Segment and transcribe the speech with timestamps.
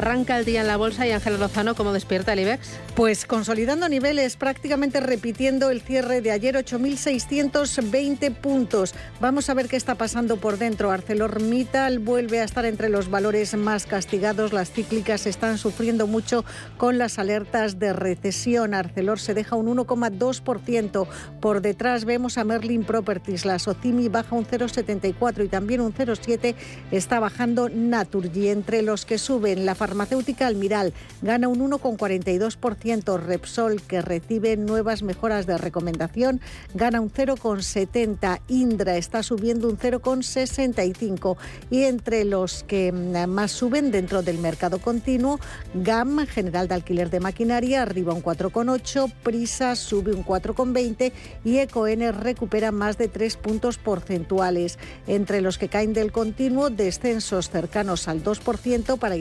[0.00, 2.70] Arranca el día en la bolsa y Ángela Lozano, ¿cómo despierta el IBEX?
[2.94, 8.94] Pues consolidando niveles, prácticamente repitiendo el cierre de ayer, 8.620 puntos.
[9.20, 10.90] Vamos a ver qué está pasando por dentro.
[10.90, 14.54] ArcelorMittal vuelve a estar entre los valores más castigados.
[14.54, 16.46] Las cíclicas están sufriendo mucho
[16.78, 18.72] con las alertas de recesión.
[18.72, 21.06] Arcelor se deja un 1,2%.
[21.42, 23.44] Por detrás vemos a Merlin Properties.
[23.44, 26.54] La Socimi baja un 0,74 y también un 0,7
[26.90, 28.48] está bajando Naturgy.
[28.48, 33.18] Entre los que suben la farmacéutica Almiral gana un 1,42%.
[33.18, 36.40] Repsol, que recibe nuevas mejoras de recomendación,
[36.74, 38.40] gana un 0,70%.
[38.46, 41.36] Indra está subiendo un 0,65%.
[41.70, 45.40] Y entre los que mm, más suben dentro del mercado continuo,
[45.74, 51.12] GAM, General de Alquiler de Maquinaria, arriba un 4,8%, Prisa sube un 4,20%
[51.44, 54.78] y EcoN recupera más de 3 puntos porcentuales.
[55.08, 59.16] Entre los que caen del continuo, descensos cercanos al 2% para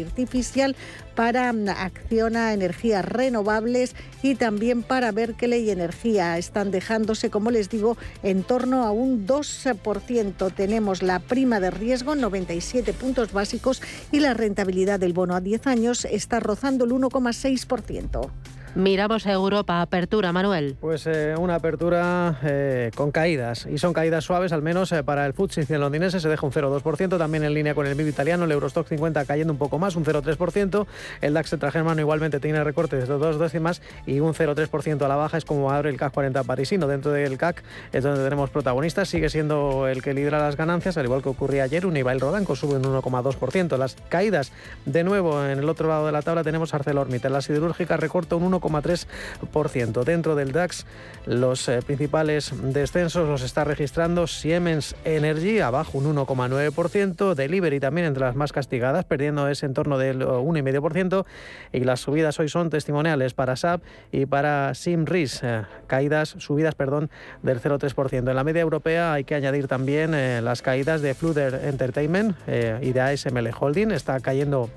[0.68, 3.94] Irtifici para mm, Acciona Energías Renovables
[4.24, 6.38] y también para Berkeley y Energía.
[6.38, 10.54] Están dejándose, como les digo, en torno a un 2%.
[10.54, 13.82] Tenemos la prima de riesgo, 97 puntos básicos,
[14.14, 18.30] y la rentabilidad del bono a 10 años está rozando el 1,6%.
[18.76, 20.78] Miramos Europa, apertura, Manuel.
[20.80, 25.26] Pues eh, una apertura eh, con caídas, y son caídas suaves, al menos eh, para
[25.26, 26.20] el FTSE el londinense.
[26.20, 29.52] Se deja un 0,2%, también en línea con el MIB italiano, el Eurostock 50 cayendo
[29.52, 30.86] un poco más, un 0,3%,
[31.22, 35.38] el DAX germano igualmente tiene recortes de dos décimas y un 0,3% a la baja.
[35.38, 36.88] Es como abre el CAC 40 parisino.
[36.88, 41.06] Dentro del CAC es donde tenemos protagonistas, sigue siendo el que lidera las ganancias, al
[41.06, 43.78] igual que ocurría ayer, Unibail Rodanco sube un 1,2%.
[43.78, 44.52] Las caídas,
[44.86, 48.44] de nuevo, en el otro lado de la tabla tenemos ArcelorMittal, la siderúrgica recorta un
[48.44, 50.04] 1, 1,3%.
[50.04, 50.86] Dentro del DAX,
[51.26, 58.22] los eh, principales descensos los está registrando Siemens Energy, abajo un 1,9%, Delivery también entre
[58.22, 61.26] las más castigadas, perdiendo ese entorno del 1,5%,
[61.72, 63.82] y las subidas hoy son testimoniales para SAP
[64.12, 67.10] y para Simris, eh, caídas, subidas, perdón,
[67.44, 68.30] del 0,3%.
[68.30, 72.36] En la media europea hay que añadir también eh, las caídas de Flutter Entertainment
[72.82, 74.70] y de ASML Holding, está cayendo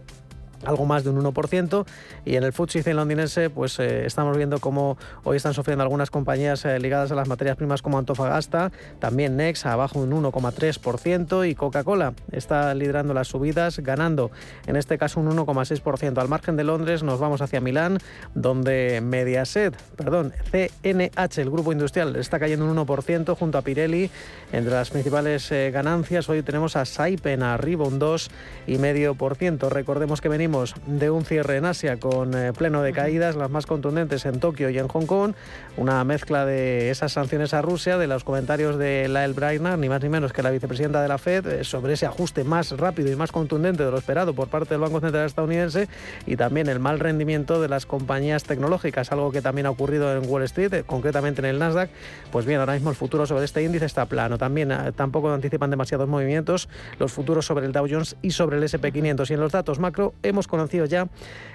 [0.64, 1.86] algo más de un 1%.
[2.24, 6.64] Y en el FTSE londinense, pues eh, estamos viendo cómo hoy están sufriendo algunas compañías
[6.64, 12.14] eh, ligadas a las materias primas como Antofagasta, también Nex abajo un 1,3% y Coca-Cola
[12.30, 14.30] está liderando las subidas, ganando
[14.66, 16.18] en este caso un 1,6%.
[16.18, 17.98] Al margen de Londres nos vamos hacia Milán,
[18.34, 24.10] donde Mediaset, perdón, CNH, el grupo industrial, está cayendo un 1% junto a Pirelli.
[24.52, 29.68] Entre las principales eh, ganancias hoy tenemos a Saipen arriba un 2,5%.
[29.68, 30.51] Recordemos que venimos
[30.86, 34.68] de un cierre en Asia con eh, pleno de caídas, las más contundentes en Tokio
[34.68, 35.32] y en Hong Kong,
[35.78, 40.02] una mezcla de esas sanciones a Rusia, de los comentarios de Lael Brainard, ni más
[40.02, 43.16] ni menos que la vicepresidenta de la Fed, eh, sobre ese ajuste más rápido y
[43.16, 45.88] más contundente de lo esperado por parte del Banco Central estadounidense
[46.26, 50.28] y también el mal rendimiento de las compañías tecnológicas, algo que también ha ocurrido en
[50.28, 51.88] Wall Street, eh, concretamente en el Nasdaq.
[52.30, 54.36] Pues bien, ahora mismo el futuro sobre este índice está plano.
[54.36, 56.68] También tampoco anticipan demasiados movimientos
[56.98, 59.30] los futuros sobre el Dow Jones y sobre el SP500.
[59.30, 61.08] Y en los datos macro hemos conocido ya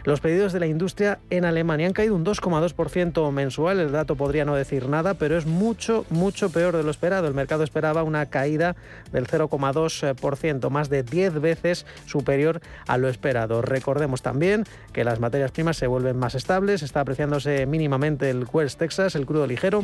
[0.04, 1.88] los pedidos de la industria en Alemania.
[1.88, 3.80] Han caído un 2,2% mensual.
[3.80, 7.28] El dato podría no decir nada, pero es mucho, mucho peor de lo esperado.
[7.28, 8.76] El mercado esperaba una caída
[9.12, 13.62] del 0,2%, más de 10 veces superior a lo esperado.
[13.62, 16.84] Recordemos también que las materias primas se vuelven más estables.
[16.84, 19.84] Está apreciándose mínimamente el West Texas, el crudo ligero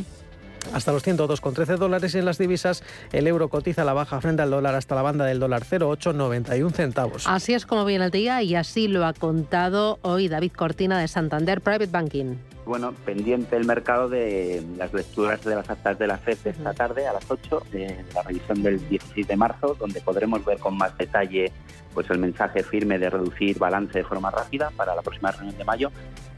[0.72, 2.82] hasta los 102,13 dólares y en las divisas
[3.12, 7.26] el euro cotiza la baja frente al dólar hasta la banda del dólar 0,891 centavos.
[7.26, 11.08] Así es como viene el día y así lo ha contado hoy David Cortina de
[11.08, 12.36] Santander Private Banking.
[12.66, 16.72] Bueno, pendiente el mercado de las lecturas de las actas de la FED de esta
[16.72, 20.78] tarde a las 8, de la revisión del 16 de marzo, donde podremos ver con
[20.78, 21.52] más detalle
[21.94, 25.64] pues el mensaje firme de reducir balance de forma rápida para la próxima reunión de
[25.64, 25.90] mayo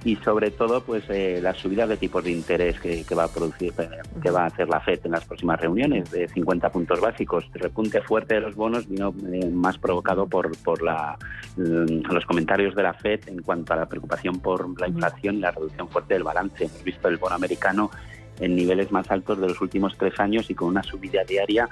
[0.04, 3.72] y sobre todo pues eh, las subidas de tipos de interés que, va a producir
[3.78, 3.88] eh,
[4.22, 7.44] que va a hacer la Fed en las próximas reuniones de 50 puntos básicos.
[7.54, 11.18] El repunte fuerte de los bonos vino eh, más provocado por por la,
[11.56, 15.40] mm, los comentarios de la Fed en cuanto a la preocupación por la inflación y
[15.40, 16.64] la reducción fuerte del balance.
[16.64, 17.90] Hemos visto el bono americano
[18.38, 21.68] en niveles más altos de los últimos tres años y con una subida diaria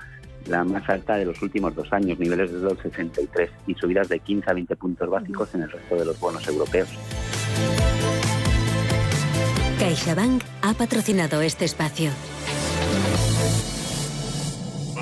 [0.46, 4.50] la más alta de los últimos dos años, niveles de 2,63 y subidas de 15
[4.50, 6.88] a 20 puntos básicos en el resto de los bonos europeos.
[9.78, 12.10] CaixaBank ha patrocinado este espacio.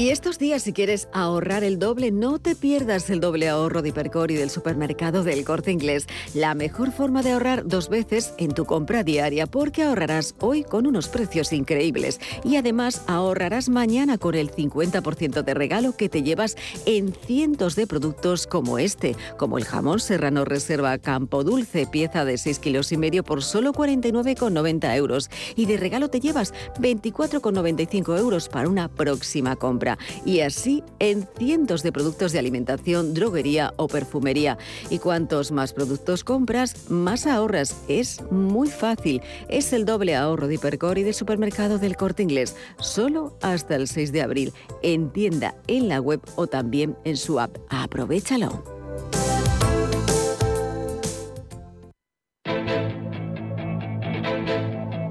[0.00, 3.90] Y estos días, si quieres ahorrar el doble, no te pierdas el doble ahorro de
[3.90, 6.06] Hipercor y del supermercado del Corte Inglés.
[6.32, 10.86] La mejor forma de ahorrar dos veces en tu compra diaria, porque ahorrarás hoy con
[10.86, 12.18] unos precios increíbles.
[12.44, 16.56] Y además ahorrarás mañana con el 50% de regalo que te llevas
[16.86, 22.38] en cientos de productos como este, como el jamón serrano reserva Campo Dulce, pieza de
[22.38, 25.28] 6 kilos y medio por solo 49,90 euros.
[25.56, 29.89] Y de regalo te llevas 24,95 euros para una próxima compra
[30.24, 34.58] y así en cientos de productos de alimentación, droguería o perfumería.
[34.90, 37.76] Y cuantos más productos compras, más ahorras.
[37.88, 39.22] Es muy fácil.
[39.48, 43.88] Es el doble ahorro de Hipercor y del supermercado del Corte Inglés, solo hasta el
[43.88, 44.52] 6 de abril,
[44.82, 47.56] en tienda, en la web o también en su app.
[47.68, 48.80] Aprovechalo.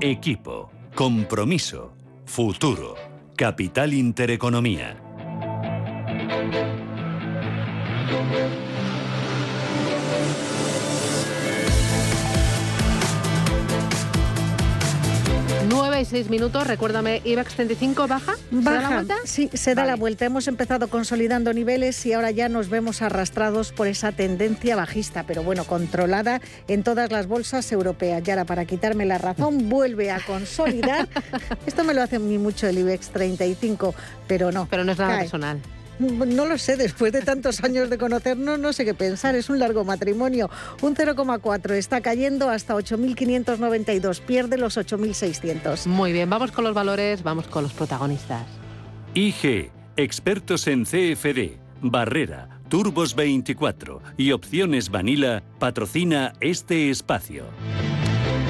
[0.01, 1.91] Equipo, compromiso,
[2.23, 3.08] futuro.
[3.39, 4.97] Capital Intereconomía.
[15.69, 18.35] 9 y 6 minutos, recuérdame, IBEX 35 baja.
[18.49, 19.15] ¿Se da la vuelta?
[19.23, 20.25] Sí, se da la vuelta.
[20.25, 25.43] Hemos empezado consolidando niveles y ahora ya nos vemos arrastrados por esa tendencia bajista, pero
[25.43, 28.23] bueno, controlada en todas las bolsas europeas.
[28.25, 31.07] Y ahora, para quitarme la razón, vuelve a consolidar.
[31.67, 33.93] Esto me lo hace muy mucho el IBEX 35,
[34.27, 34.67] pero no.
[34.69, 35.59] Pero no es nada personal.
[35.99, 39.35] No lo sé, después de tantos años de conocernos, no sé qué pensar.
[39.35, 40.49] Es un largo matrimonio.
[40.81, 44.21] Un 0,4 está cayendo hasta 8.592.
[44.21, 45.87] Pierde los 8.600.
[45.87, 48.45] Muy bien, vamos con los valores, vamos con los protagonistas.
[49.13, 57.45] IG, expertos en CFD, Barrera, Turbos 24 y Opciones Vanilla, patrocina este espacio.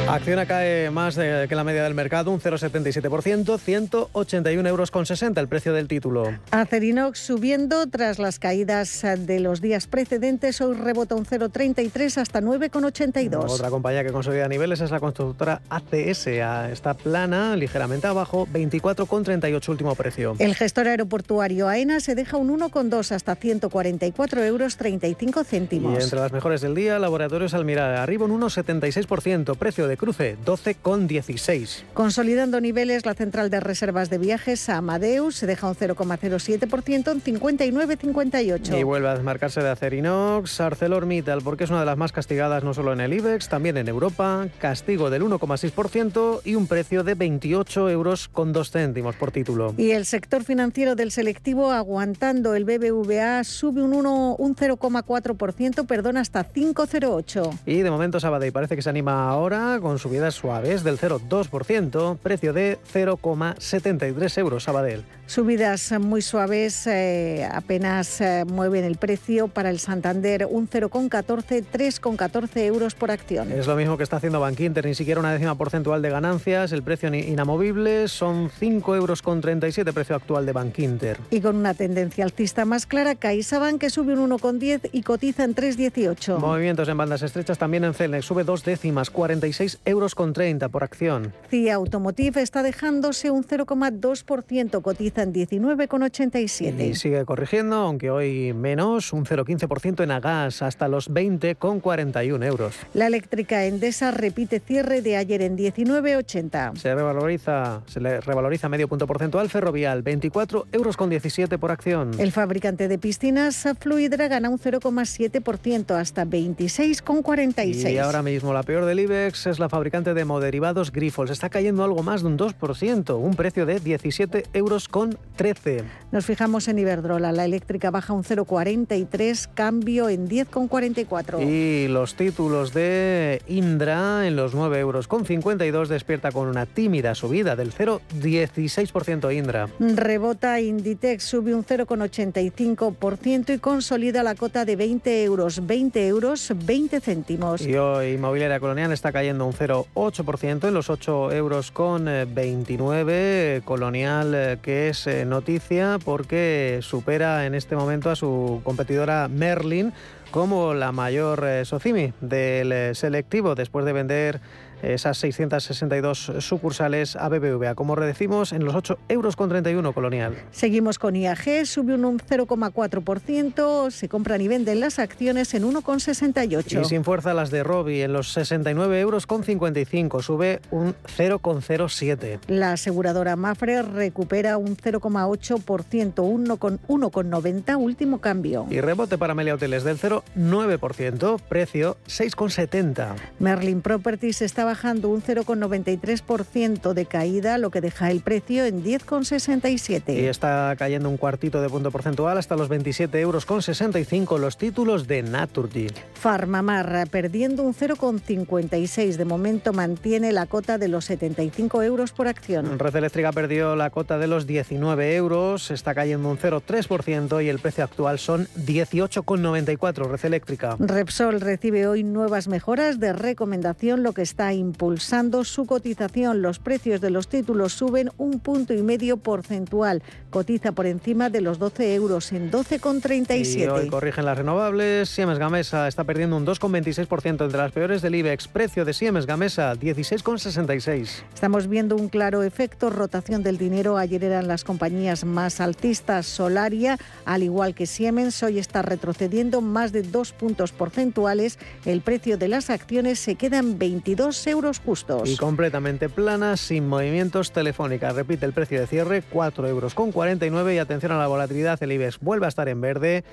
[0.10, 5.48] Acciona cae más que la media del mercado, un 0,77%, 181 euros con 60 el
[5.48, 6.34] precio del título.
[6.50, 13.52] Acerinox subiendo tras las caídas de los días precedentes, hoy rebota un 0,33 hasta 9,82.
[13.52, 19.94] Otra compañía que consolida niveles es la constructora ACS, está plana, ligeramente abajo, 24,38 último
[19.94, 20.36] precio.
[20.40, 26.00] El gestor aeroportuario AENA se deja un 1,2 hasta 144 euros 35 céntimos.
[26.00, 31.84] Y entre las mejores del día, Laboratorios Almirada, arriba un 1,76%, precio de cruce 12,16.
[31.94, 38.80] Consolidando niveles, la central de reservas de viajes Amadeus se deja un 0,07% en 59,58.
[38.80, 42.74] Y vuelve a desmarcarse de Acerinox, ArcelorMittal, porque es una de las más castigadas no
[42.74, 47.90] solo en el IBEX, también en Europa, castigo del 1,6% y un precio de 28
[47.90, 49.74] euros con 2 céntimos por título.
[49.78, 56.18] Y el sector financiero del selectivo aguantando el BBVA sube un, 1, un 0,4%, perdón,
[56.18, 57.60] hasta 5,08.
[57.66, 62.54] Y de momento Sabadell parece que se anima ahora con subidas suaves del 0,2%, precio
[62.54, 65.04] de 0,73 euros Sabadell.
[65.30, 72.58] Subidas muy suaves eh, apenas eh, mueven el precio para el Santander un 0,14, 3,14
[72.62, 73.52] euros por acción.
[73.52, 76.82] Es lo mismo que está haciendo Bankinter, ni siquiera una décima porcentual de ganancias, el
[76.82, 81.20] precio inamovible son 5 euros con 37 precio actual de Bankinter.
[81.30, 85.54] Y con una tendencia alcista más clara, CaixaBank que sube un 1,10 y cotiza en
[85.54, 86.40] 3,18.
[86.40, 90.84] Movimientos en bandas estrechas también en Celnex, sube dos décimas, 46 euros con 30 por
[90.84, 91.36] acción.
[91.52, 96.90] CIA Automotive está dejándose un 0,2%, cotiza en 19,87.
[96.90, 102.76] Y sigue corrigiendo, aunque hoy menos, un 0,15% en Agas, hasta los 20,41 euros.
[102.94, 106.76] La eléctrica Endesa repite cierre de ayer en 19,80.
[106.76, 112.12] Se revaloriza, se le revaloriza medio punto porcentual ferrovial, 24 euros con 17 por acción.
[112.18, 117.92] El fabricante de piscinas Fluidra gana un 0,7% hasta 26,46.
[117.92, 121.32] Y ahora mismo la peor del IBEX es es la fabricante de moderivados Grifols.
[121.32, 125.84] Está cayendo algo más de un 2%, un precio de 17 euros con 13.
[126.12, 127.32] Nos fijamos en Iberdrola.
[127.32, 131.48] La eléctrica baja un 0,43, cambio en 10,44.
[131.48, 137.16] Y los títulos de Indra en los 9 euros con 52 despierta con una tímida
[137.16, 139.70] subida del 0,16% Indra.
[139.80, 147.00] Rebota Inditex, sube un 0,85% y consolida la cota de 20 euros, 20 euros 20
[147.02, 147.62] céntimos.
[147.62, 153.62] Y hoy Inmobiliaria Colonial está cayendo un 0,8% en los 8 euros con 29.
[153.66, 159.94] Colonial eh, que es eh, noticia porque supera en este momento a su competidora Merlin
[160.32, 164.42] como la mayor eh, Socimi del selectivo después de vender
[164.82, 167.76] esas 662 sucursales a BBVA.
[167.76, 170.36] Como redecimos, en los 8 euros con 31 colonial.
[170.52, 176.82] Seguimos con IAG, sube un 0,4%, se compran y venden las acciones en 1,68.
[176.82, 182.40] Y sin fuerza las de Robi en los 69 euros con 55, sube un 0,07.
[182.48, 188.68] La aseguradora Mafre recupera un 0,8%, 1,90 último cambio.
[188.70, 193.16] Y rebote para Melia Hoteles del 0,9%, precio 6,70.
[193.40, 200.14] Merlin Properties estaba bajando un 0,93% de caída, lo que deja el precio en 10,67.
[200.16, 204.60] Y está cayendo un cuartito de punto porcentual hasta los 27 euros con 65 los
[204.60, 205.88] títulos de Naturgy.
[206.14, 209.16] Farmamar perdiendo un 0,56.
[209.16, 212.78] De momento mantiene la cota de los 75 euros por acción.
[212.78, 217.58] Red Eléctrica perdió la cota de los 19 euros, está cayendo un 0,3% y el
[217.58, 220.12] precio actual son 18,94.
[220.12, 220.76] Red Eléctrica.
[220.78, 226.42] Repsol recibe hoy nuevas mejoras de recomendación, lo que está impulsando su cotización.
[226.42, 230.04] Los precios de los títulos suben un punto y medio porcentual.
[230.30, 233.58] Cotiza por encima de los 12 euros en 12,37.
[233.58, 235.10] Y hoy corrigen las renovables.
[235.10, 238.48] Siemens Gamesa está perdiendo un 2,26% entre las peores del IBEX.
[238.48, 241.24] Precio de Siemens Gamesa 16,66.
[241.34, 243.98] Estamos viendo un claro efecto rotación del dinero.
[243.98, 246.26] Ayer eran las compañías más altistas.
[246.26, 251.58] Solaria, al igual que Siemens, hoy está retrocediendo más de dos puntos porcentuales.
[251.86, 255.30] El precio de las acciones se queda en 22 euros justos.
[255.30, 258.16] Y completamente plana, sin movimientos telefónicas.
[258.16, 261.92] Repite el precio de cierre, 4 euros con 49 y atención a la volatilidad, el
[261.92, 263.24] IBEX vuelve a estar en verde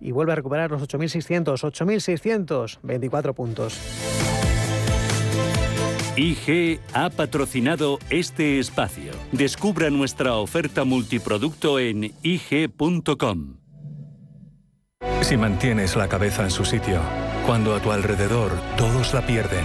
[0.00, 3.78] y vuelve a recuperar los 8.600, 8.624 puntos.
[6.16, 9.12] IG ha patrocinado este espacio.
[9.32, 13.58] Descubra nuestra oferta multiproducto en IG.com.
[15.20, 17.00] Si mantienes la cabeza en su sitio,
[17.46, 19.64] cuando a tu alrededor todos la pierden,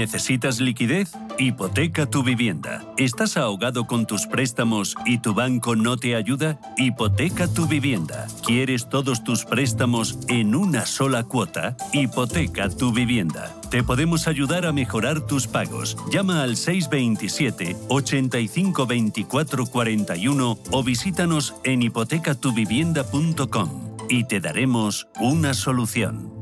[0.00, 1.12] ¿Necesitas liquidez?
[1.38, 2.82] Hipoteca tu vivienda.
[2.96, 6.58] ¿Estás ahogado con tus préstamos y tu banco no te ayuda?
[6.78, 8.26] Hipoteca tu vivienda.
[8.42, 11.76] ¿Quieres todos tus préstamos en una sola cuota?
[11.92, 13.54] Hipoteca tu vivienda.
[13.70, 15.98] Te podemos ayudar a mejorar tus pagos.
[16.10, 26.39] Llama al 627 85 24 41 o visítanos en hipotecatuvivienda.com y te daremos una solución.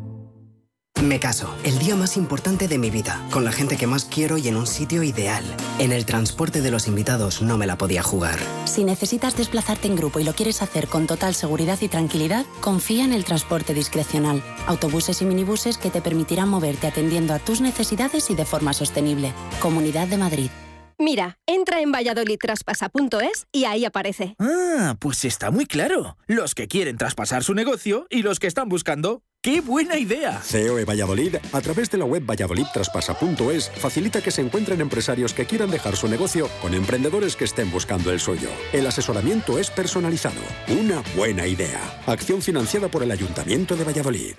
[1.02, 4.36] Me caso, el día más importante de mi vida, con la gente que más quiero
[4.36, 5.44] y en un sitio ideal.
[5.78, 8.36] En el transporte de los invitados no me la podía jugar.
[8.64, 13.04] Si necesitas desplazarte en grupo y lo quieres hacer con total seguridad y tranquilidad, confía
[13.04, 14.42] en el transporte discrecional.
[14.66, 19.32] Autobuses y minibuses que te permitirán moverte atendiendo a tus necesidades y de forma sostenible.
[19.60, 20.50] Comunidad de Madrid.
[20.98, 24.34] Mira, entra en valladolidtraspasa.es y ahí aparece.
[24.40, 26.16] Ah, pues está muy claro.
[26.26, 29.22] Los que quieren traspasar su negocio y los que están buscando.
[29.40, 30.42] ¡Qué buena idea!
[30.50, 35.70] COE Valladolid, a través de la web valladolidtraspasa.es, facilita que se encuentren empresarios que quieran
[35.70, 38.48] dejar su negocio con emprendedores que estén buscando el suyo.
[38.72, 40.40] El asesoramiento es personalizado.
[40.80, 41.80] Una buena idea.
[42.06, 44.34] Acción financiada por el Ayuntamiento de Valladolid.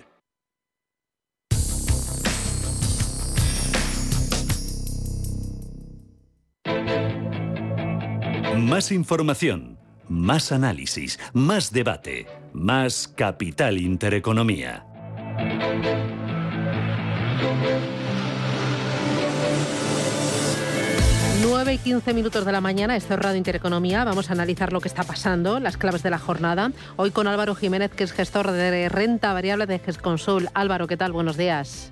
[8.58, 9.80] Más información,
[10.10, 14.89] más análisis, más debate, más capital intereconomía.
[21.42, 24.04] Nueve y 15 minutos de la mañana, esto es Radio Intereconomía.
[24.04, 26.72] Vamos a analizar lo que está pasando, las claves de la jornada.
[26.96, 30.50] Hoy con Álvaro Jiménez, que es gestor de renta variable de GESConsul.
[30.54, 31.12] Álvaro, ¿qué tal?
[31.12, 31.92] Buenos días.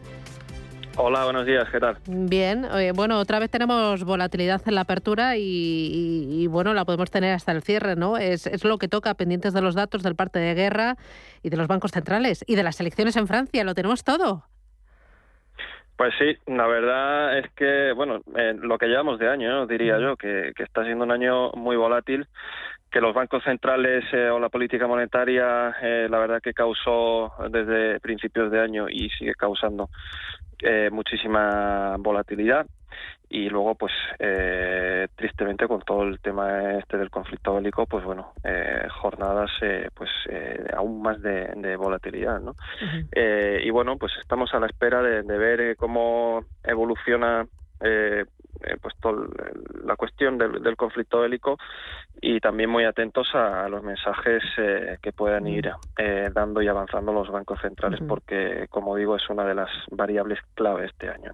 [0.99, 1.95] Hola, buenos días, ¿qué tal?
[2.07, 7.35] Bien, eh, bueno, otra vez tenemos volatilidad en la apertura y, bueno, la podemos tener
[7.35, 8.17] hasta el cierre, ¿no?
[8.17, 10.95] Es, es, lo que toca, pendientes de los datos del parte de guerra
[11.43, 14.45] y de los bancos centrales y de las elecciones en Francia, lo tenemos todo.
[15.97, 20.15] Pues sí, la verdad es que, bueno, eh, lo que llevamos de año, diría yo,
[20.17, 22.25] que, que, está siendo un año muy volátil,
[22.89, 25.75] que los bancos centrales eh, o la política monetaria,
[26.09, 29.89] la verdad que causó desde principios de año y sigue causando
[30.61, 32.65] eh, muchísima volatilidad
[33.29, 38.33] y luego pues eh, tristemente con todo el tema este del conflicto bélico pues bueno
[38.43, 39.51] eh, jornadas
[39.93, 40.09] pues
[40.75, 42.55] aún más de, volatilidad no
[43.13, 47.45] y bueno pues estamos a la espera de, de ver cómo evoluciona
[48.63, 48.93] eh, eh, pues
[49.85, 51.57] la cuestión del, conflicto bélico
[52.21, 57.13] y también muy atentos a, los mensajes eh, que puedan ir eh, dando y avanzando
[57.13, 61.31] los bancos centrales porque como digo es una de las variables clave este año.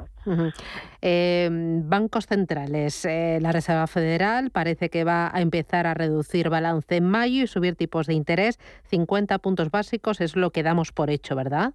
[1.89, 7.43] bancos centrales, la Reserva Federal parece que va a empezar a reducir balance en mayo
[7.43, 11.73] y subir tipos de interés, 50 puntos básicos es lo que damos por hecho, ¿verdad?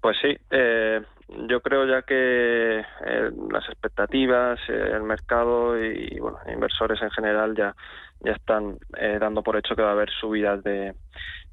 [0.00, 1.02] Pues sí, eh,
[1.48, 7.54] yo creo ya que eh, las expectativas, eh, el mercado y bueno, inversores en general
[7.56, 7.74] ya
[8.22, 10.94] ya están eh, dando por hecho que va a haber subidas de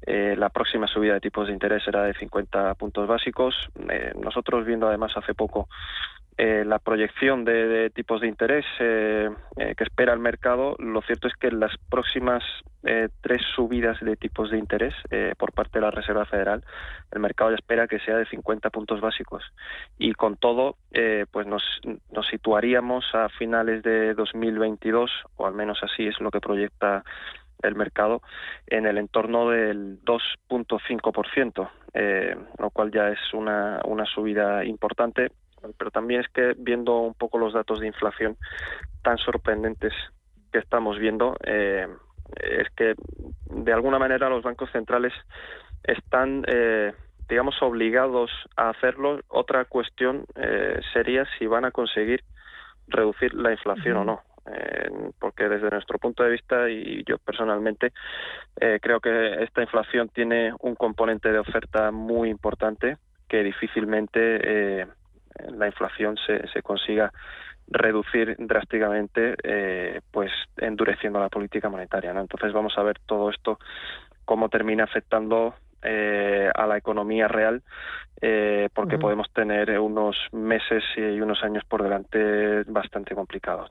[0.06, 3.68] la próxima subida de tipos de interés será de 50 puntos básicos.
[4.14, 5.68] nosotros viendo además hace poco
[6.40, 11.26] eh, la proyección de, tipos de interés eh, eh, que espera el mercado, lo cierto
[11.26, 12.44] es que las próximas
[13.20, 14.94] tres subidas de tipos de interés
[15.36, 16.64] por parte de la Reserva Federal,
[17.10, 19.44] el mercado ya espera que sea de 50 puntos básicos.
[19.98, 20.76] Y con todo,
[21.32, 21.62] pues nos,
[22.12, 27.04] nos situaríamos a finales de 2022, o al menos así es lo que proyecta
[27.62, 28.22] el mercado
[28.66, 35.30] en el entorno del 2.5%, eh, lo cual ya es una, una subida importante
[35.76, 38.36] pero también es que viendo un poco los datos de inflación
[39.02, 39.92] tan sorprendentes
[40.52, 41.86] que estamos viendo, eh,
[42.36, 42.94] es que
[43.46, 45.12] de alguna manera los bancos centrales
[45.82, 46.92] están, eh,
[47.28, 49.20] digamos, obligados a hacerlo.
[49.28, 52.22] Otra cuestión eh, sería si van a conseguir
[52.88, 54.22] reducir la inflación o no.
[55.18, 57.92] porque desde nuestro punto de vista y yo personalmente
[58.80, 62.96] creo que esta inflación tiene un componente de oferta muy importante
[63.28, 64.86] que difícilmente
[65.56, 67.12] la inflación se, se consiga
[67.70, 72.12] reducir drásticamente, eh, pues endureciendo la política monetaria.
[72.12, 72.20] ¿no?
[72.20, 73.58] Entonces vamos a ver todo esto
[74.24, 77.62] cómo termina afectando eh, a la economía real
[78.20, 83.70] eh, porque podemos tener unos meses y unos años por delante bastante complicados.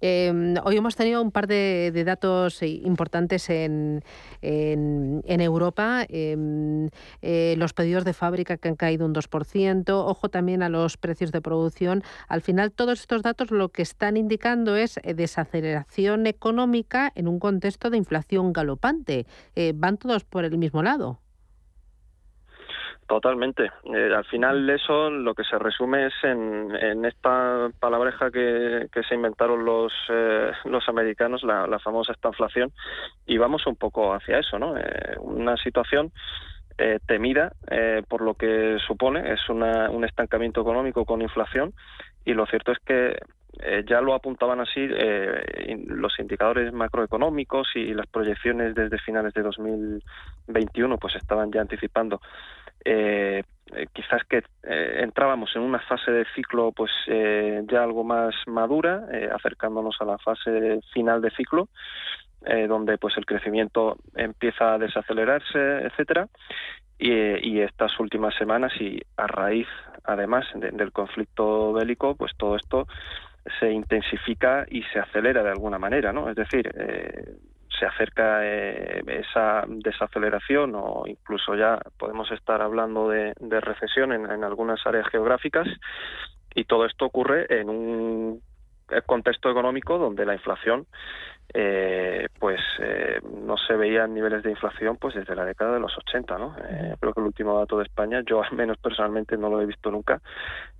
[0.00, 4.02] Em, hoy hemos tenido un par de, datos importantes en,
[4.42, 6.04] en, Europa.
[6.08, 6.88] Em,
[7.22, 9.90] eh, los pedidos de fábrica que han caído un 2%.
[9.90, 12.02] Ojo también a los precios de producción.
[12.28, 17.90] Al final, todos estos datos lo que están indicando es desaceleración económica en un contexto
[17.90, 19.26] de inflación galopante.
[19.74, 21.20] van todos por el mismo lado.
[23.08, 23.70] Totalmente.
[23.84, 29.02] Eh, al final eso lo que se resume es en, en esta palabreja que, que,
[29.04, 32.70] se inventaron los, eh, los americanos, la, la, famosa estanflación,
[33.26, 34.76] y vamos un poco hacia eso, ¿no?
[34.76, 36.12] Eh, una situación
[37.06, 37.50] temida
[38.08, 41.72] por lo que supone, es una, un estancamiento económico con inflación,
[42.24, 43.18] y lo cierto es que
[43.84, 44.86] ya lo apuntaban así
[45.86, 52.20] los indicadores macroeconómicos y las proyecciones desde finales de 2021 pues estaban ya anticipando
[52.90, 53.42] eh,
[53.74, 58.34] eh, quizás que eh, entrábamos en una fase de ciclo pues eh, ya algo más
[58.46, 61.68] madura, acercándonos a la fase final de ciclo,
[62.68, 66.28] donde pues el crecimiento empieza a desacelerarse, etcétera,
[66.96, 69.66] y, estas últimas semanas y a raíz
[70.04, 72.86] además del conflicto bélico, pues todo esto
[73.58, 76.30] se intensifica y se acelera de alguna manera, ¿no?
[76.30, 76.72] Es decir,
[77.78, 84.84] se acerca esa desaceleración o incluso ya podemos estar hablando de, recesión en, en, algunas
[84.86, 85.68] áreas geográficas
[86.54, 88.42] y todo esto ocurre en un
[89.06, 90.86] contexto económico donde la inflación
[91.54, 95.96] eh, pues eh, no se veían niveles de inflación pues desde la década de los
[95.96, 99.48] 80 no eh, creo que el último dato de España yo al menos personalmente no
[99.48, 100.20] lo he visto nunca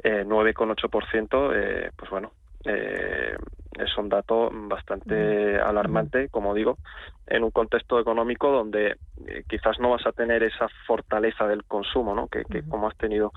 [0.02, 2.32] eh, 9,8 eh, pues bueno
[2.64, 3.36] eh,
[3.78, 6.78] es un dato bastante alarmante, como digo,
[7.26, 12.14] en un contexto económico donde eh, quizás no vas a tener esa fortaleza del consumo,
[12.14, 12.26] ¿no?
[12.28, 13.32] Que, como has tenido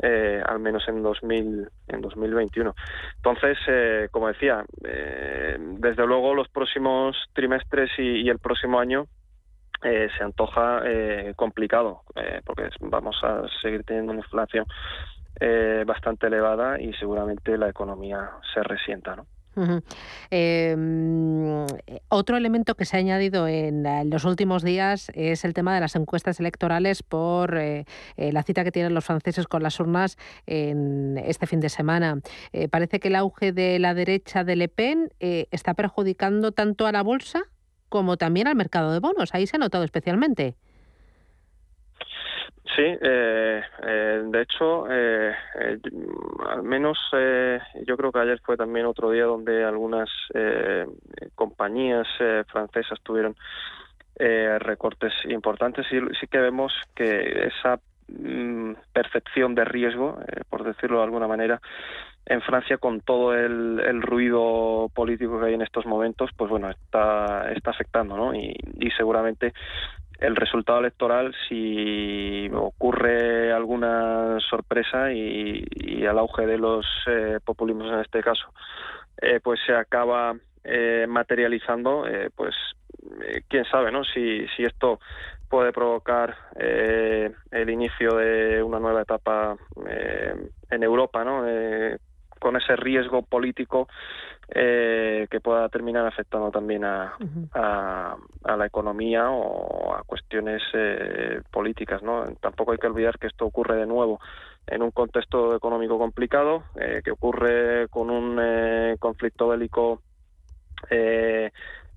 [0.00, 2.74] eh, al menos en 2000, en 2021.
[3.16, 9.06] Entonces, eh, como decía, desde luego los próximos trimestres y, el próximo año
[9.82, 10.82] se antoja
[11.36, 12.02] complicado,
[12.44, 14.66] porque vamos a seguir teniendo una inflación
[15.86, 19.26] bastante elevada y seguramente la economía se resienta, ¿no?
[20.30, 21.66] Em,
[22.08, 25.96] otro elemento que se ha añadido en, los últimos días es el tema de las
[25.96, 27.84] encuestas electorales por eh,
[28.16, 30.16] eh, la cita que tienen los franceses con las urnas
[30.46, 32.20] en este fin de semana.
[32.52, 36.92] Eh, parece que el auge de la derecha de Le Pen está perjudicando tanto a
[36.92, 37.42] la bolsa
[37.88, 39.34] como también al mercado de bonos.
[39.34, 40.54] Ahí se ha notado especialmente.
[42.64, 45.78] Sí, eh, eh, de hecho, eh, eh
[46.46, 46.98] al menos
[47.86, 50.10] yo creo que ayer fue también otro día donde algunas
[51.34, 52.06] compañías
[52.48, 53.34] francesas tuvieron
[54.16, 60.18] recortes importantes y sí que vemos que esa mm, percepción de riesgo,
[60.50, 61.60] por decirlo de alguna manera,
[62.26, 66.70] en Francia con todo el, el, ruido político que hay en estos momentos, pues bueno,
[66.70, 68.34] está, está afectando, ¿no?
[68.34, 68.54] Y
[68.96, 69.54] seguramente
[70.20, 77.92] el resultado electoral, si ocurre alguna sorpresa y, y al auge de los eh, populismos
[77.92, 78.52] en este caso,
[79.20, 82.54] eh, pues se acaba eh, materializando, eh, pues
[83.22, 84.04] eh, quién sabe, ¿no?
[84.04, 85.00] Si, si esto
[85.48, 89.56] puede provocar el inicio de una nueva etapa
[90.70, 91.44] en Europa, ¿no?
[92.40, 93.86] Con ese riesgo político
[94.52, 97.14] eh, que pueda terminar afectando también a,
[97.54, 102.02] a, a, la economía o a cuestiones eh, políticas.
[102.02, 102.24] ¿no?
[102.40, 104.18] Tampoco hay que olvidar que esto ocurre de nuevo
[104.66, 110.02] en un contexto económico complicado, eh, que ocurre con un eh, conflicto bélico
[110.90, 111.50] eh,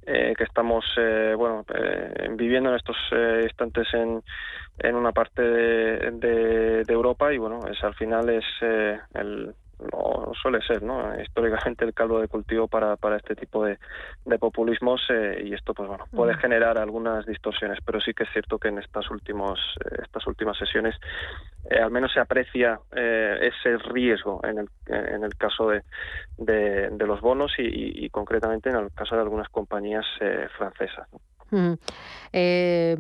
[0.06, 4.22] eh, que estamos eh, bueno eh, viviendo en estos eh, instantes en,
[4.80, 9.56] en una parte de, de, de Europa y bueno es al final es eh, el
[9.80, 11.20] no suele ser ¿no?
[11.22, 13.80] históricamente el caldo de cultivo para, para este tipo de,
[14.26, 18.30] de populismos eh, y esto pues bueno puede generar algunas distorsiones pero sí que es
[18.32, 20.96] cierto que en estas últimos eh, estas últimas sesiones
[21.70, 25.84] eh, al menos se aprecia eh, ese riesgo en el, en el caso de,
[26.38, 30.48] de, de los bonos y, y, y, concretamente en el caso de algunas compañías eh,
[30.58, 31.20] francesas ¿no?
[32.32, 32.98] Eh,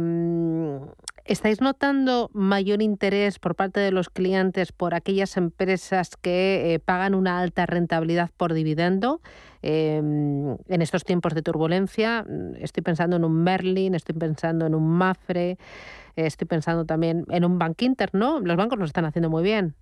[1.25, 7.15] ¿Estáis notando mayor interés por parte de los clientes por aquellas empresas que eh, pagan
[7.15, 9.21] una alta rentabilidad por dividendo?
[9.61, 12.25] Eh, en estos tiempos de turbulencia,
[12.59, 15.57] estoy pensando en un Merlin, estoy pensando en un Mafre,
[16.17, 18.41] estoy pensando también en un Bank Inter, ¿no?
[18.41, 19.75] Los bancos lo están haciendo muy bien.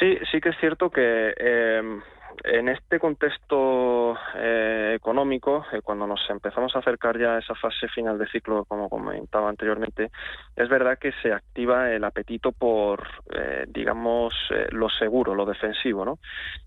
[0.00, 2.00] Sí, sí que es cierto que eh,
[2.44, 7.88] en este contexto eh, económico, eh, cuando nos empezamos a acercar ya a esa fase
[7.88, 10.10] final de ciclo, como comentaba anteriormente,
[10.56, 16.04] es verdad que se activa el apetito por, eh, digamos, eh, lo seguro, lo defensivo,
[16.04, 16.18] ¿no?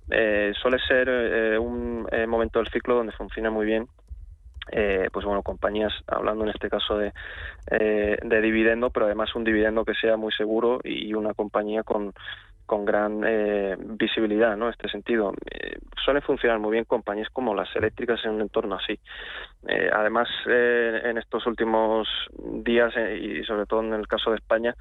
[0.07, 3.87] Suele ser un momento del ciclo donde funciona muy bien
[4.71, 7.13] eh, pues bueno, compañías, hablando en este caso de,
[7.69, 12.13] eh, de dividendo, pero además un dividendo que sea muy seguro y una compañía con,
[12.65, 14.65] con gran eh, visibilidad, ¿no?
[14.65, 18.75] En este sentido, eh, suelen funcionar muy bien compañías como las eléctricas en un entorno
[18.75, 18.99] así.
[19.67, 24.37] Eh, además, eh, en estos últimos días eh, y sobre todo en el caso de
[24.37, 24.75] España,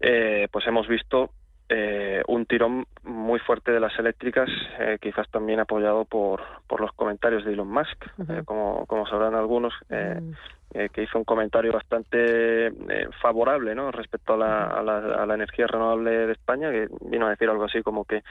[0.00, 1.30] eh, pues hemos visto
[1.68, 6.92] eh, un tirón muy fuerte de las eléctricas, eh, quizás también apoyado por, por los
[6.92, 8.40] comentarios de Elon Musk, uh -huh.
[8.40, 10.36] eh, como, como sabrán algunos, eh, uh -huh.
[10.74, 13.90] eh, que hizo un comentario bastante eh, favorable ¿no?
[13.92, 17.48] respecto a la, a, la, a la, energía renovable de España, que vino a decir
[17.50, 18.22] algo así como que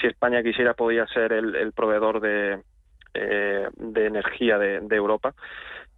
[0.00, 2.60] si España quisiera podía ser el, el proveedor de,
[3.14, 5.34] eh, de energía de, de Europa.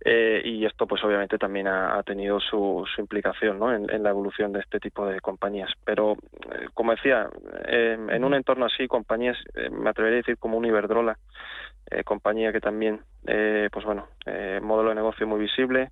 [0.04, 3.74] Eh, y esto pues obviamente también ha, ha tenido su, su implicación ¿no?
[3.74, 5.72] en, en, la evolución de este tipo de compañías.
[5.84, 7.28] Pero eh, como decía,
[7.66, 11.18] eh, en un entorno así, compañías, eh, me atrevería a decir como un Iberdrola,
[11.90, 14.08] eh, compañía que también, pues bueno,
[14.62, 15.90] modelo de negocio muy visible,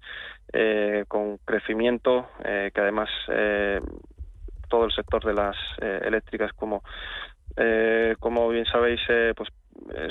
[1.09, 3.09] con crecimiento, que además
[4.69, 6.83] todo el sector de las eléctricas como
[8.19, 9.01] como bien sabéis,
[9.37, 9.49] pues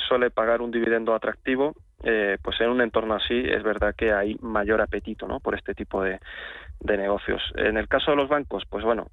[0.07, 4.81] suele pagar un dividendo atractivo, pues en un entorno así es verdad que hay mayor
[4.81, 5.39] apetito ¿no?
[5.39, 6.19] por este tipo de,
[6.83, 7.41] de negocios.
[7.55, 9.07] En el caso de los bancos, pues bueno,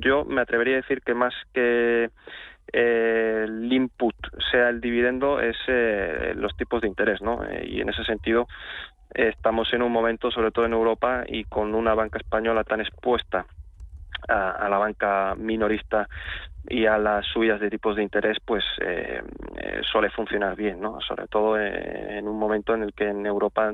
[0.00, 2.10] yo me atrevería a decir que más que
[2.72, 4.14] eh, el input
[4.50, 7.44] sea el dividendo es eh, los tipos de interés, ¿no?
[7.44, 8.48] Eh, y en ese sentido
[9.14, 13.46] estamos en un momento, sobre todo en Europa, y con una banca española tan expuesta
[14.28, 16.08] a, la banca minorista
[16.68, 18.64] y a las subidas de tipos de interés, pues
[19.90, 21.00] suele funcionar bien, ¿no?
[21.00, 23.70] Sobre todo en un momento en el que en Europa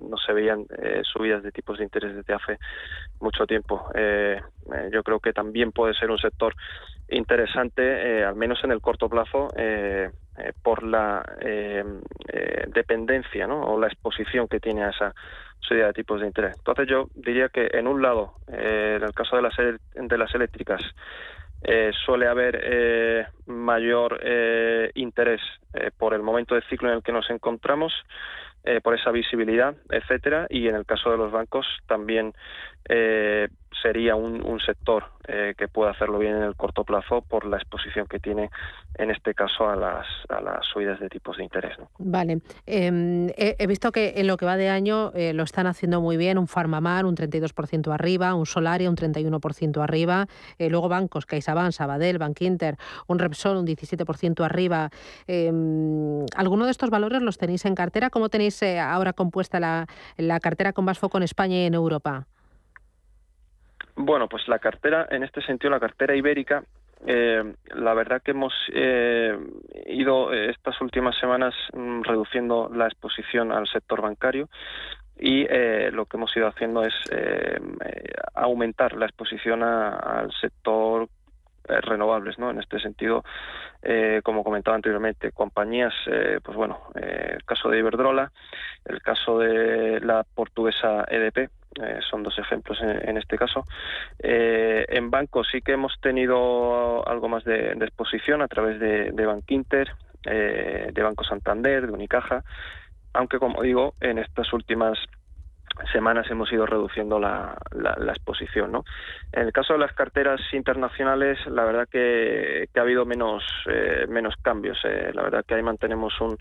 [0.00, 2.58] no se veían eh, subidas de tipos de interés desde hace
[3.20, 3.88] mucho tiempo.
[3.94, 4.40] Eh,
[4.72, 6.54] eh, yo creo que también puede ser un sector
[7.08, 9.48] interesante, al menos en el corto plazo,
[10.62, 11.24] por la
[12.68, 15.14] dependencia o la exposición que tiene a esa
[15.60, 16.54] subida de tipos de interés.
[16.56, 20.80] Entonces yo diría que en un lado, en el caso de las, de las eléctricas,
[22.04, 24.20] suele haber mayor
[24.94, 25.40] interés
[25.96, 27.92] por el momento de ciclo en el que nos encontramos
[28.68, 32.34] eh, por esa visibilidad, etcétera, y en el caso de los bancos también
[32.88, 33.46] eh,
[33.82, 38.06] sería un, sector eh, que puede hacerlo bien en el corto plazo por la exposición
[38.06, 38.50] que tiene
[38.94, 41.76] en este caso a las, a las subidas de tipos de interés.
[41.98, 42.40] Vale.
[42.64, 46.38] Em, he, visto que en lo que va de año lo están haciendo muy bien,
[46.38, 50.26] un Farmamar un 32% arriba, un Solaria un 31% arriba,
[50.58, 54.90] luego bancos, CaixaBank, Sabadell, Bankinter, un Repsol un 17% arriba.
[55.26, 58.10] Em, ¿Alguno de estos valores los tenéis en cartera?
[58.10, 59.86] ¿Cómo tenéis ahora compuesta la,
[60.16, 62.26] la cartera con más foco en España y en Europa?
[63.96, 66.62] Bueno, pues la cartera, en este sentido, la cartera ibérica,
[67.06, 69.36] eh, la verdad que hemos eh,
[69.86, 74.48] ido eh, estas últimas semanas mm, reduciendo la exposición al sector bancario
[75.18, 75.46] y
[75.92, 76.92] lo que hemos ido haciendo es
[78.34, 81.08] aumentar la exposición al sector
[81.68, 82.50] renovables, ¿no?
[82.50, 83.24] En este sentido,
[84.22, 85.94] como comentaba anteriormente, compañías,
[86.42, 88.32] pues bueno, el caso de Iberdrola,
[88.84, 91.50] el caso de la portuguesa EDP,
[91.82, 93.64] eh, son dos ejemplos en, este caso.
[94.18, 99.26] Eh, en bancos sí que hemos tenido algo más de, exposición a través de, de
[99.26, 99.90] Bankinter,
[100.24, 102.44] eh, de Banco Santander, de Unicaja,
[103.12, 104.98] aunque como digo, en estas últimas
[105.92, 107.56] semanas hemos ido reduciendo la,
[108.08, 108.72] exposición.
[108.72, 108.84] ¿no?
[109.32, 113.42] En el caso de las carteras internacionales, la verdad que, ha habido menos,
[114.08, 114.78] menos cambios.
[115.12, 116.36] La verdad que ahí mantenemos un,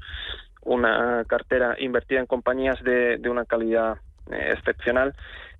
[0.62, 3.98] una cartera invertida en compañías de, de una calidad
[4.32, 5.14] eh, excepcional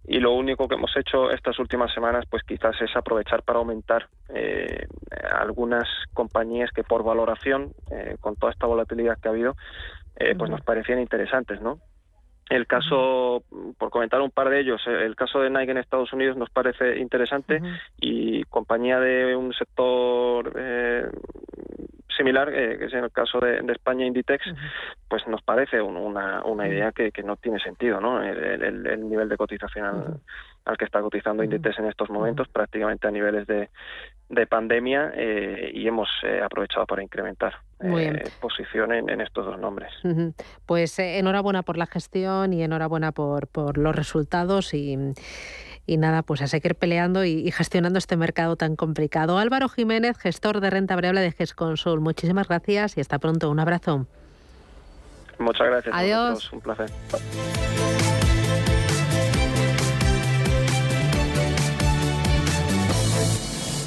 [0.08, 4.08] y lo único que hemos hecho estas últimas semanas pues quizás es aprovechar para aumentar
[4.30, 4.88] eh,
[5.40, 9.56] algunas compañías que por valoración eh, con toda esta volatilidad que ha habido
[10.38, 11.80] pues nos parecían interesantes no
[12.50, 13.44] el caso,
[13.78, 17.00] por comentar un par de ellos, el caso de Nike en Estados Unidos nos parece
[17.00, 17.60] interesante
[18.00, 21.10] y compañía de un sector eh,
[22.16, 24.46] similar, eh, que es en el caso de, España Inditex,
[25.08, 28.22] pues nos parece una, una idea que, que, no tiene sentido, ¿no?
[28.24, 30.22] El, nivel de cotización
[30.66, 33.70] al, que está cotizando Inditex en estos momentos, prácticamente a niveles de,
[34.30, 37.54] de pandemia, eh, y hemos eh, aprovechado para incrementar
[38.40, 39.92] posición en, en, estos dos nombres.
[40.66, 44.98] Pues enhorabuena por la gestión y enhorabuena por, por los resultados y
[45.88, 49.38] y nada, pues a seguir peleando y, gestionando este mercado tan complicado.
[49.38, 53.50] Álvaro Jiménez, gestor de renta variable de GESConsul, muchísimas gracias y hasta pronto.
[53.50, 54.08] Un abrazo.
[55.38, 55.96] Muchas gracias.
[55.96, 56.52] Adiós.
[56.54, 56.90] Un placer.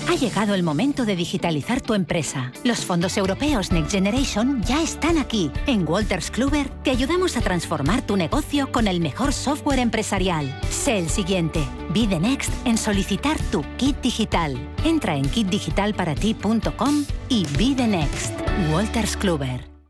[0.08, 2.50] Ha llegado el momento de digitalizar tu empresa.
[2.64, 5.50] Los fondos europeos Next Generation ya están aquí.
[5.66, 10.58] En Walters Kluber te ayudamos a transformar tu negocio con el mejor software empresarial.
[10.70, 11.60] Sé el siguiente.
[11.92, 14.56] Be the next en solicitar tu kit digital.
[14.82, 18.32] Entra en kitdigitalparati.com y be the next.
[18.72, 19.77] Walters Kluber.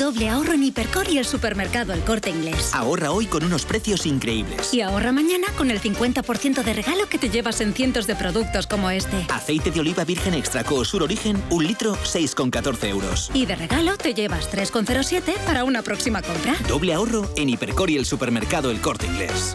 [0.00, 2.70] Doble ahorro en Hipercor y el supermercado El Corte Inglés.
[2.72, 4.72] Ahorra hoy con unos precios increíbles.
[4.72, 8.66] Y ahorra mañana con el 50% de regalo que te llevas en cientos de productos
[8.66, 9.26] como este.
[9.28, 13.30] Aceite de oliva virgen extra Sur Origen, un litro, 6,14 euros.
[13.34, 16.56] Y de regalo te llevas 3,07 para una próxima compra.
[16.66, 19.54] Doble ahorro en Hipercor y el supermercado El Corte Inglés.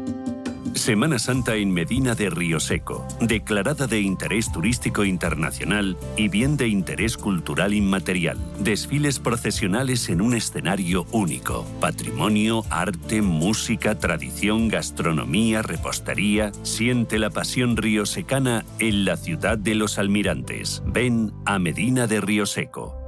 [0.73, 6.67] Semana Santa en Medina de Río Seco, declarada de interés turístico internacional y bien de
[6.67, 8.37] interés cultural inmaterial.
[8.59, 11.65] Desfiles procesionales en un escenario único.
[11.79, 16.51] Patrimonio, arte, música, tradición, gastronomía, repostería.
[16.63, 20.81] Siente la pasión riosecana en la ciudad de los almirantes.
[20.85, 23.00] Ven a Medina de Río Seco.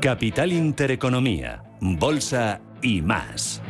[0.00, 3.62] Capital Intereconomía, Bolsa y más.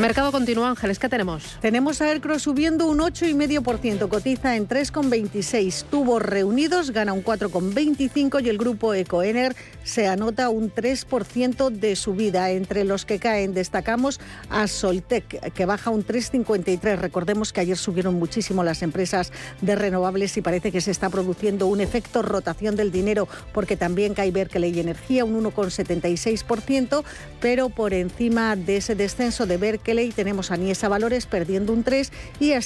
[0.00, 1.56] Mercado continúa, Ángeles, ¿qué tenemos?
[1.60, 5.84] Tenemos a Aircross subiendo un 8,5%, cotiza en 3,26.
[5.84, 9.54] Tubos reunidos gana un 4,25 y el grupo Ecoener
[9.84, 12.50] se anota un 3% de subida.
[12.50, 14.18] Entre los que caen destacamos
[14.50, 16.96] a Soltec, que baja un 3,53.
[16.96, 21.68] Recordemos que ayer subieron muchísimo las empresas de renovables y parece que se está produciendo
[21.68, 27.04] un efecto rotación del dinero, porque también cae Berkeley Energía un 1,76%,
[27.40, 29.83] pero por encima de ese descenso de Berkeley
[30.14, 32.60] tenemos a Niesa Valores perdiendo un 3 y a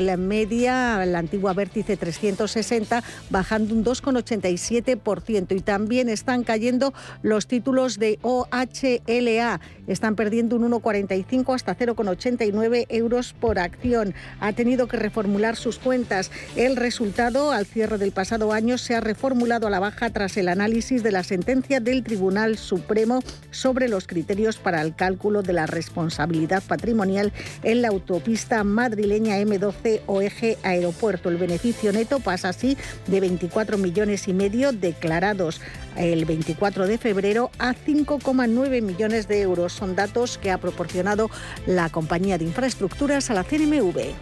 [0.00, 5.56] la Media, la antigua Vértice 360, bajando un 2,87%.
[5.56, 13.34] Y también están cayendo los títulos de OHLA, están perdiendo un 1,45 hasta 0,89 euros
[13.38, 14.14] por acción.
[14.40, 16.32] Ha tenido que reformular sus cuentas.
[16.56, 20.48] El resultado al cierre del pasado año se ha reformulado a la baja tras el
[20.48, 25.66] análisis de la sentencia del Tribunal Supremo sobre los criterios para el cálculo de la
[25.66, 31.28] responsabilidad patrimonial en la autopista madrileña M12 o eje aeropuerto.
[31.28, 35.60] El beneficio neto pasa así de 24 millones y medio declarados
[35.96, 39.72] el 24 de febrero a 5,9 millones de euros.
[39.72, 41.30] Son datos que ha proporcionado
[41.66, 44.14] la compañía de infraestructuras a la CNMV.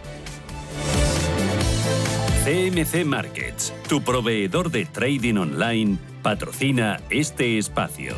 [2.43, 8.15] CMC Markets, tu proveedor de trading online, patrocina este espacio.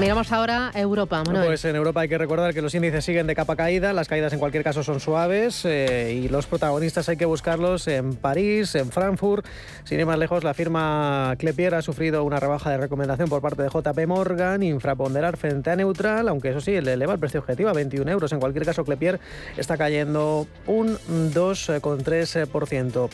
[0.00, 1.22] Miramos ahora a Europa.
[1.24, 4.32] Pues en Europa hay que recordar que los índices siguen de capa caída, las caídas
[4.32, 8.90] en cualquier caso son suaves eh, y los protagonistas hay que buscarlos en París, en
[8.90, 9.46] Frankfurt.
[9.84, 13.62] Sin ir más lejos, la firma Clepier ha sufrido una rebaja de recomendación por parte
[13.62, 17.68] de JP Morgan, infraponderar frente a neutral, aunque eso sí, le eleva el precio objetivo
[17.68, 18.32] a 21 euros.
[18.32, 19.20] En cualquier caso, Clepier
[19.56, 20.98] está cayendo un
[21.32, 23.10] 2,3%.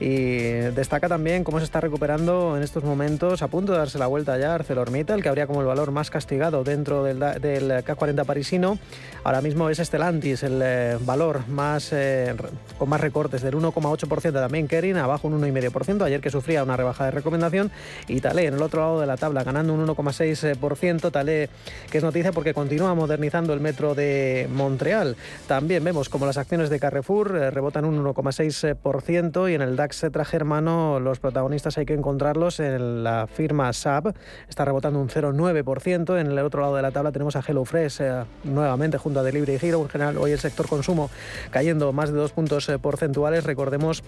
[0.00, 0.38] Y
[0.74, 4.36] destaca también cómo se está recuperando en estos momentos, a punto de darse la vuelta
[4.38, 8.78] ya ArcelorMittal, que habría como el valor más castigado dentro del, K40 parisino.
[9.24, 12.34] Ahora mismo es Estelantis el eh, valor más eh,
[12.78, 14.32] con más recortes del 1,8%.
[14.32, 16.02] También Kering abajo un 1,5%.
[16.02, 17.72] Ayer que sufría una rebaja de recomendación.
[18.06, 21.10] Y Talé en el otro lado de la tabla ganando un 1,6%.
[21.10, 21.50] Talé
[21.90, 25.16] que es noticia porque continúa modernizando el metro de Montreal.
[25.48, 30.06] También vemos como las acciones de Carrefour eh, rebotan un 1,6% y en el DAX
[30.24, 34.14] germano los protagonistas hay que encontrarlos en la firma SAP.
[34.48, 36.11] Está rebotando un 0,9%.
[36.18, 39.58] En el otro lado de la tabla tenemos a HelloFresh eh, nuevamente junto a Delivery
[39.60, 39.82] Hero.
[39.82, 41.10] En general, hoy el sector consumo
[41.50, 43.44] cayendo más de dos puntos eh, porcentuales.
[43.44, 44.02] Recordemos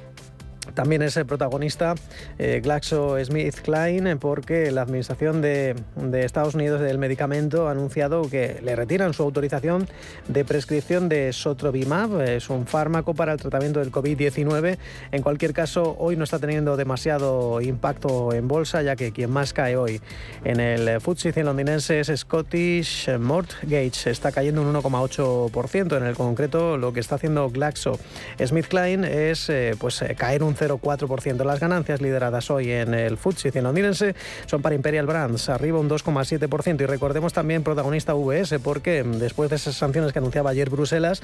[0.72, 1.94] también es el protagonista
[2.38, 5.74] eh, GlaxoSmithKline porque la Administración de,
[6.14, 9.87] Estados Unidos del Medicamento ha anunciado que le retiran su autorización
[10.29, 12.22] de prescripción de Sotrovimab.
[12.22, 14.79] Es un fármaco para el tratamiento del COVID-19.
[15.12, 19.53] En cualquier caso, hoy no está teniendo demasiado impacto en bolsa, ya que quien más
[19.53, 20.00] cae hoy
[20.44, 24.11] en el FTSE londinense es Scottish Mortgage.
[24.11, 25.96] Está cayendo un 1,8%.
[25.96, 31.45] En el concreto, lo que está haciendo GlaxoSmithKline es eh, pues, eh, caer un 0,4%.
[31.45, 34.14] Las ganancias lideradas hoy en el FTSE londinense
[34.47, 36.83] son para Imperial Brands, arriba un 2,7%.
[36.83, 41.23] Y recordemos también protagonista VS, porque después de esas sanciones que anunciaba ayer Bruselas,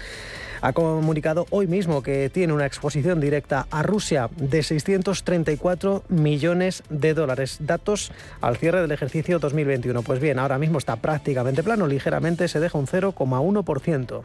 [0.63, 7.15] ha comunicado hoy mismo que tiene una exposición directa a Rusia de 634 millones de
[7.15, 7.59] dólares.
[7.61, 10.03] Datos al cierre del ejercicio 2021.
[10.03, 14.23] Pues bien, ahora mismo está prácticamente plano, ligeramente se deja un 0,1%.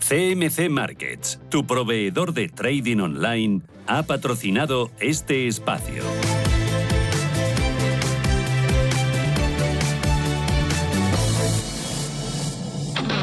[0.00, 6.02] CMC Markets, tu proveedor de trading online, ha patrocinado este espacio.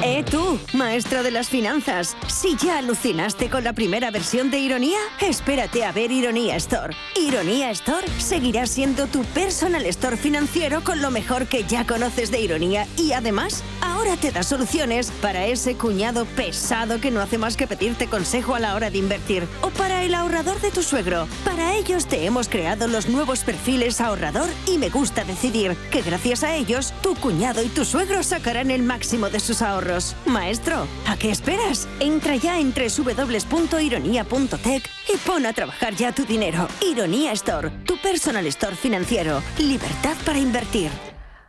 [0.06, 2.16] Eh, tú, maestro de las finanzas.
[2.28, 6.96] Si ya alucinaste con la primera versión de Ironía, espérate a ver Ironía Store.
[7.16, 12.42] Ironía Store seguirá siendo tu personal store financiero con lo mejor que ya conoces de
[12.42, 17.58] Ironía y además, ahora te da soluciones para ese cuñado pesado que no hace más
[17.58, 21.28] que pedirte consejo a la hora de invertir o para el ahorrador de tu suegro.
[21.46, 26.44] Para ellos te hemos creado los nuevos perfiles ahorrador y me gusta decidir que gracias
[26.44, 30.16] a ellos tu cuñado y tu suegro sacarán el máximo de sus ahorros.
[30.26, 31.88] Maestro, ¿a qué esperas?
[32.00, 36.68] Entra ya en www.ironia.tech y pon a trabajar ya tu dinero.
[36.82, 39.40] Ironía Store, tu personal store financiero.
[39.60, 40.90] Libertad para invertir.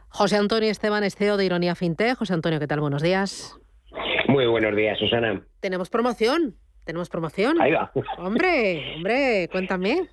[0.09, 2.17] José Antonio Esteban es CEO de Ironía FinTech.
[2.17, 2.81] José Antonio, ¿qué tal?
[2.81, 3.59] Buenos días.
[4.29, 5.43] Muy buenos días, Susana.
[5.61, 6.57] Tenemos promoción.
[6.85, 7.61] Tenemos promoción.
[7.61, 7.91] Ahí va.
[8.19, 10.09] Hombre, hombre, cuéntame.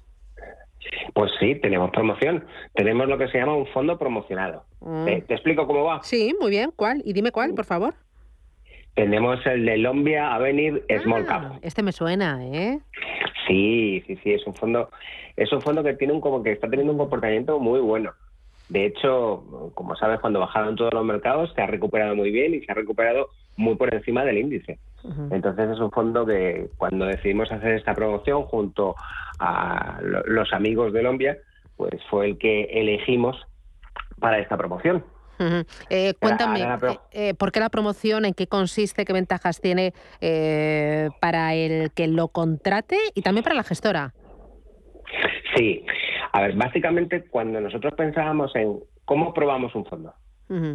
[1.14, 2.46] Pues sí, tenemos promoción.
[2.74, 4.66] Tenemos lo que se llama un fondo promocionado.
[4.80, 5.06] Mm.
[5.06, 6.02] ¿Te, te explico cómo va?
[6.02, 6.72] Sí, muy bien.
[6.76, 7.04] ¿Cuál?
[7.06, 7.94] Y dime cuál, por favor.
[8.96, 11.44] Tenemos el de Lombia Avenir Small Cap.
[11.62, 12.80] Este me suena, ¿eh?
[13.48, 14.90] Sí, sí, sí, es un fondo,
[15.36, 18.12] es un fondo que tiene un como que está teniendo un comportamiento muy bueno.
[18.70, 22.62] De hecho, como sabes, cuando bajaron todos los mercados se ha recuperado muy bien y
[22.62, 24.80] se ha recuperado muy por encima del índice.
[25.32, 28.96] Entonces es un fondo que cuando decidimos hacer esta promoción junto
[29.40, 31.38] a lo- los amigos de Lombia,
[31.76, 33.36] pues fue el que elegimos
[34.20, 35.04] para esta promoción.
[35.90, 38.26] Eh, cuéntame, la eh, eh, ¿por qué la promoción?
[38.26, 39.06] ¿En qué consiste?
[39.06, 44.14] ¿Qué ventajas tiene eh, para el que lo contrate y también para la gestora?
[45.56, 45.86] Sí,
[46.32, 50.14] a ver, básicamente cuando nosotros pensábamos en cómo probamos un fondo,
[50.50, 50.74] eh,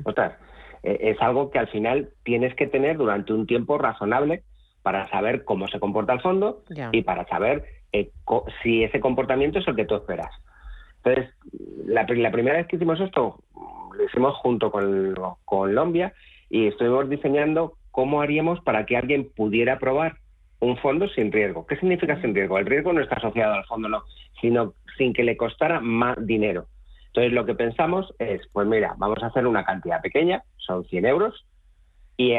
[0.82, 4.42] es algo que al final tienes que tener durante un tiempo razonable
[4.82, 6.90] para saber cómo se comporta el fondo Ya.
[6.92, 7.64] y para saber
[8.62, 10.30] si ese comportamiento es el que tú esperas.
[11.02, 11.34] Entonces,
[11.86, 13.38] la primera vez que hicimos esto,
[13.96, 16.12] lo hicimos junto con, con Lombia
[16.48, 20.16] y estuvimos diseñando cómo haríamos para que alguien pudiera probar
[20.60, 21.66] un fondo sin riesgo.
[21.66, 22.58] ¿Qué significa sin riesgo?
[22.58, 24.02] El riesgo no está asociado al fondo, no,
[24.40, 26.66] sino sin que le costara más dinero.
[27.08, 31.06] Entonces, lo que pensamos es, pues mira, vamos a hacer una cantidad pequeña, son 100
[31.06, 31.46] euros,
[32.16, 32.34] y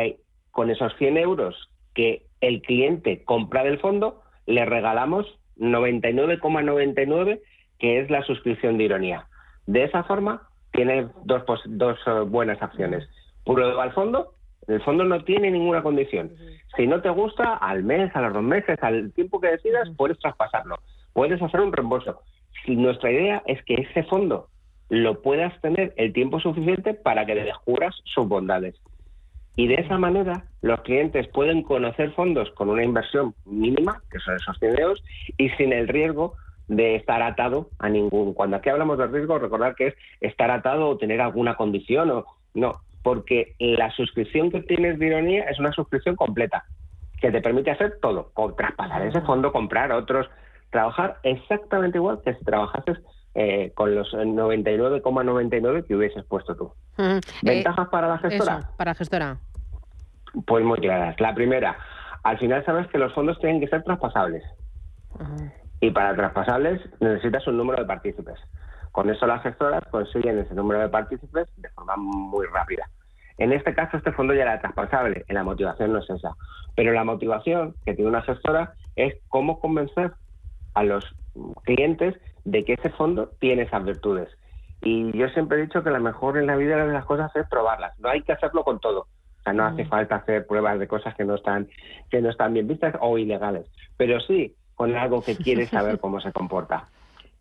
[0.52, 5.26] con esos 100 euros que el cliente compra del fondo, le regalamos
[5.58, 7.42] 99,99,
[7.80, 9.28] que es la suscripción de ironía.
[9.66, 10.48] De esa forma,
[10.78, 13.10] tiene dos, pos- dos eh, buenas acciones.
[13.44, 14.36] Prueba al fondo,
[14.68, 16.32] el fondo no tiene ninguna condición.
[16.76, 20.20] Si no te gusta, al mes, a los dos meses, al tiempo que decidas, puedes
[20.20, 20.78] traspasarlo.
[21.14, 22.22] Puedes hacer un reembolso.
[22.64, 24.50] Si nuestra idea es que ese fondo
[24.90, 28.76] lo puedas tener el tiempo suficiente para que le descubras sus bondades.
[29.56, 34.36] Y de esa manera los clientes pueden conocer fondos con una inversión mínima, que son
[34.36, 35.04] esos 100 euros,
[35.40, 36.36] y sin el riesgo
[36.68, 38.34] de estar atado a ningún.
[38.34, 42.26] Cuando aquí hablamos de riesgo, recordar que es estar atado o tener alguna condición o
[42.54, 46.66] no, porque la suscripción que tienes de ironía es una suscripción completa
[47.22, 50.28] que te permite hacer todo, traspasar ese fondo, comprar otros,
[50.70, 53.00] trabajar exactamente igual que si trabajases
[53.34, 56.66] eh, con los 99,99 que hubieses puesto tú.
[56.98, 57.20] Ujú.
[57.44, 58.60] ¿Ventajas para la gestora?
[58.60, 59.38] Eso, para la gestora.
[60.46, 61.20] Pues muy claras.
[61.20, 61.78] La primera,
[62.24, 64.44] al final sabes que los fondos tienen que ser traspasables.
[65.80, 68.40] Y para traspasables necesitas un número de partícipes.
[68.92, 72.90] Con eso las gestoras consiguen ese número de partícipes de forma muy rápida.
[73.38, 76.36] En este caso, este fondo ya era traspasable, la motivación no es esa.
[76.76, 80.14] Pero la motivación que tiene una gestora es cómo convencer
[80.74, 81.06] a los
[81.64, 82.16] clientes
[82.46, 84.30] de que ese fondo tiene esas virtudes.
[84.82, 87.48] Y yo siempre he dicho que la mejor en la vida de las cosas es
[87.48, 87.98] probarlas.
[88.00, 89.02] No hay que hacerlo con todo.
[89.02, 91.68] O sea, no hace falta hacer pruebas de cosas que no están
[92.10, 93.70] que no están bien vistas o ilegales.
[93.98, 96.88] Pero sí con algo que quieres saber cómo se comporta.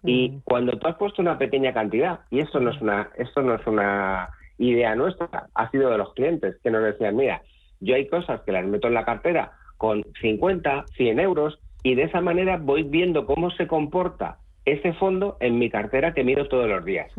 [0.03, 3.55] Y cuando tú has puesto una pequeña cantidad, y esto no es una, esto no
[3.55, 7.43] es una idea nuestra, ha sido de los clientes que nos decían, mira,
[7.81, 12.05] yo hay cosas que las meto en la cartera con 50, 100 euros, y de
[12.05, 16.69] esa manera voy viendo cómo se comporta ese fondo en mi cartera que miro todos
[16.69, 17.13] los días.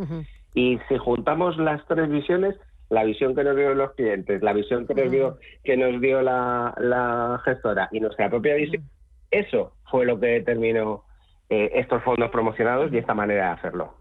[0.53, 2.55] Y si juntamos las tres visiones,
[2.89, 6.22] la visión que nos dio los clientes, la visión que nos dio, que nos dio
[6.22, 8.84] la, la gestora y nuestra propia visión,
[9.32, 11.03] eso fue lo que determinó
[11.49, 13.93] eh, estos fondos promocionados y esta manera de hacerlo.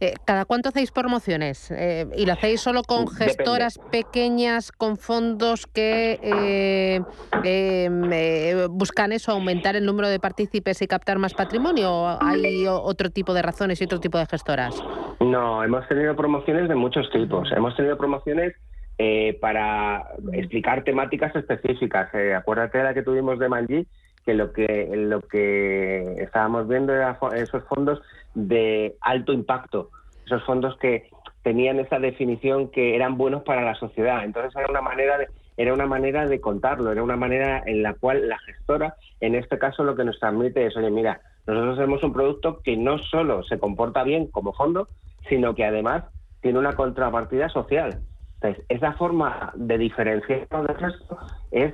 [0.00, 1.70] Eh, ¿Cada cuánto hacéis promociones?
[1.70, 3.24] Eh, ¿Y lo hacéis solo con Depende.
[3.24, 7.00] gestoras pequeñas, con fondos que eh,
[7.44, 11.92] eh, eh, buscan eso, aumentar el número de partícipes y captar más patrimonio?
[11.92, 14.82] ¿O hay otro tipo de razones y otro tipo de gestoras?
[15.20, 17.48] No, hemos tenido promociones de muchos tipos.
[17.52, 18.56] Hemos tenido promociones
[18.98, 22.12] eh, para explicar temáticas específicas.
[22.12, 23.86] Eh, acuérdate de la que tuvimos de Manji,
[24.28, 28.02] que lo que lo que estábamos viendo eran esos fondos
[28.34, 29.88] de alto impacto,
[30.26, 31.08] esos fondos que
[31.42, 34.22] tenían esa definición que eran buenos para la sociedad.
[34.26, 37.94] Entonces era una manera de era una manera de contarlo, era una manera en la
[37.94, 42.02] cual la gestora, en este caso, lo que nos transmite es, oye, mira, nosotros tenemos
[42.04, 44.88] un producto que no solo se comporta bien como fondo,
[45.26, 46.04] sino que además
[46.42, 48.02] tiene una contrapartida social.
[48.34, 51.18] Entonces, esa forma de diferenciarnos del resto
[51.50, 51.72] es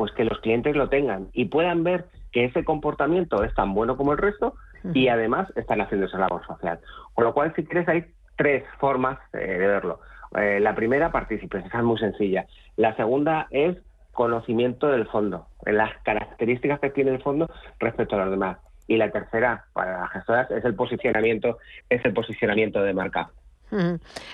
[0.00, 3.98] pues que los clientes lo tengan y puedan ver que ese comportamiento es tan bueno
[3.98, 4.54] como el resto
[4.94, 6.80] y además están haciendo esa labor social.
[7.12, 8.06] Con lo cual, si quieres, hay
[8.38, 10.00] tres formas eh, de verlo.
[10.38, 12.46] Eh, la primera, partícipes, esa es muy sencilla.
[12.76, 13.76] La segunda es
[14.12, 18.56] conocimiento del fondo, en las características que tiene el fondo respecto a los demás.
[18.86, 21.58] Y la tercera, para las gestoras, es el posicionamiento,
[21.90, 23.32] es el posicionamiento de marca.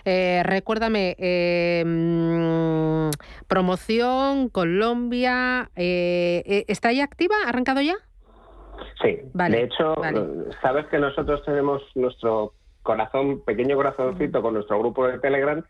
[0.04, 3.10] Eh, recuérdame, em,
[3.46, 7.34] promoción, Colombia, ¿está ya activa?
[7.44, 7.96] ¿Ha arrancado ya?
[9.02, 9.94] Sí, de hecho,
[10.62, 15.62] sabes que nosotros tenemos nuestro corazón, pequeño corazoncito con nuestro grupo de Telegram,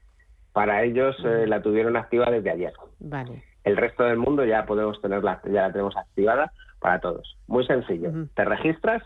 [0.52, 2.72] para ellos eh, la tuvieron activa desde ayer.
[3.00, 3.42] Vale.
[3.64, 7.36] El resto del mundo ya podemos tenerla, ya la tenemos activada para todos.
[7.46, 8.10] Muy sencillo.
[8.34, 9.02] Te registras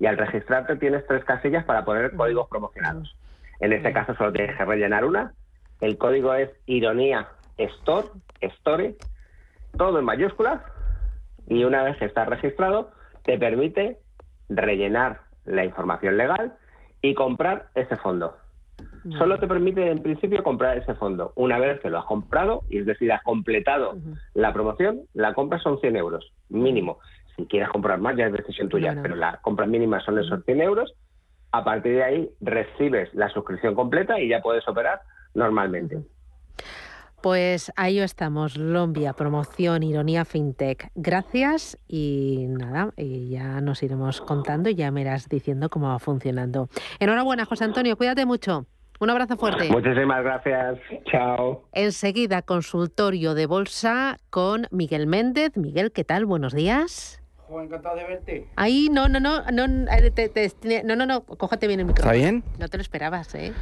[0.00, 3.16] y al registrarte tienes tres casillas para poner códigos promocionados.
[3.60, 5.32] En este caso solo tienes que rellenar una.
[5.80, 8.08] El código es ironía store,
[8.40, 8.96] story,
[9.76, 10.60] todo en mayúsculas.
[11.48, 12.90] Y una vez que estás registrado,
[13.24, 13.98] te permite
[14.48, 16.54] rellenar la información legal
[17.02, 18.36] y comprar ese fondo.
[19.18, 21.32] Solo te permite en principio comprar ese fondo.
[21.34, 23.96] Una vez que lo has comprado, y es decir, has completado
[24.34, 26.98] la promoción, la compra son 100 euros, mínimo.
[27.36, 30.60] Si quieres comprar más ya es decisión tuya, pero la compra mínima son esos 100
[30.60, 30.94] euros.
[31.52, 35.00] A partir de ahí recibes la suscripción completa y ya puedes operar
[35.34, 35.98] normalmente.
[37.22, 40.90] Pues ahí estamos, Lombia, promoción, ironía fintech.
[40.94, 45.98] Gracias y nada, y ya nos iremos contando y ya me irás diciendo cómo va
[45.98, 46.68] funcionando.
[47.00, 48.66] Enhorabuena, José Antonio, cuídate mucho.
[49.00, 49.68] Un abrazo fuerte.
[49.68, 50.78] Muchísimas gracias.
[51.10, 51.64] Chao.
[51.72, 55.56] Enseguida, consultorio de bolsa con Miguel Méndez.
[55.56, 56.24] Miguel, ¿qué tal?
[56.24, 57.20] Buenos días.
[57.62, 58.46] Encantado de verte.
[58.56, 62.12] Ahí, no, no, no, no, no, no, no, cójate bien el micrófono.
[62.12, 62.44] ¿Está bien?
[62.58, 63.52] No te lo esperabas, ¿eh?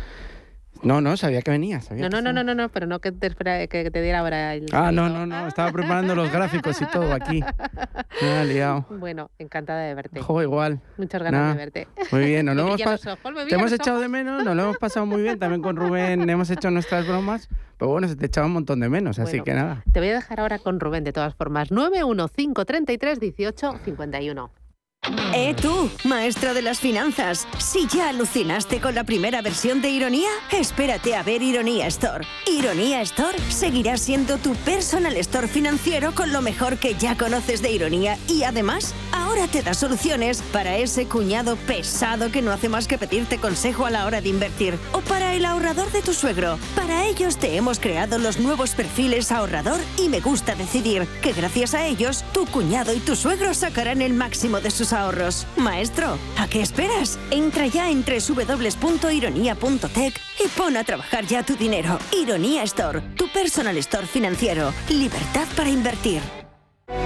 [0.83, 1.81] No, no, sabía que venía.
[1.81, 3.31] Sabía no, no, no, no, no, pero no que te,
[3.69, 4.67] que te diera ahora el.
[4.73, 7.43] Ah, no, no, no, estaba preparando los gráficos y todo aquí.
[8.23, 8.87] Me ha liado.
[8.91, 10.21] Bueno, encantada de verte.
[10.21, 10.81] Jo, igual.
[10.97, 11.89] Muchas ganas de verte.
[12.11, 13.19] Muy bien, nos lo hemos pasado.
[13.49, 15.39] Te hemos echado de menos, nos lo hemos pasado muy bien.
[15.39, 17.49] También con Rubén hemos hecho nuestras bromas.
[17.79, 19.83] Pero bueno, se te echaba un montón de menos, así que nada.
[19.93, 21.71] Te voy a dejar ahora con Rubén de todas formas.
[21.71, 24.51] 91533 18 51.
[25.33, 27.47] ¿Eh tú, maestro de las finanzas?
[27.59, 32.27] Si ya alucinaste con la primera versión de Ironía, espérate a ver Ironía Store.
[32.47, 37.71] Ironía Store seguirá siendo tu personal store financiero con lo mejor que ya conoces de
[37.71, 42.89] Ironía y además ahora te da soluciones para ese cuñado pesado que no hace más
[42.89, 46.59] que pedirte consejo a la hora de invertir o para el ahorrador de tu suegro.
[46.75, 51.75] Para ellos te hemos creado los nuevos perfiles ahorrador y me gusta decidir que gracias
[51.75, 55.47] a ellos tu cuñado y tu suegro sacarán el máximo de sus ahorros.
[55.57, 57.19] Maestro, ¿a qué esperas?
[57.31, 61.99] Entra ya en www.ironia.tech y pon a trabajar ya tu dinero.
[62.13, 64.73] Ironía Store, tu personal store financiero.
[64.89, 66.21] Libertad para invertir.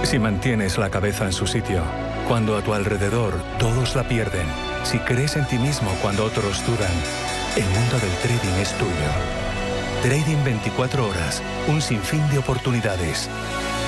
[0.03, 1.81] Si mantienes la cabeza en su sitio,
[2.27, 4.45] cuando a tu alrededor todos la pierden,
[4.83, 6.93] si crees en ti mismo cuando otros dudan,
[7.55, 8.91] el mundo del trading es tuyo.
[10.01, 13.29] Trading 24 horas, un sinfín de oportunidades.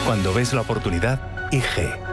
[0.05, 1.19] Cuando ves la oportunidad,
[1.51, 2.12] IG.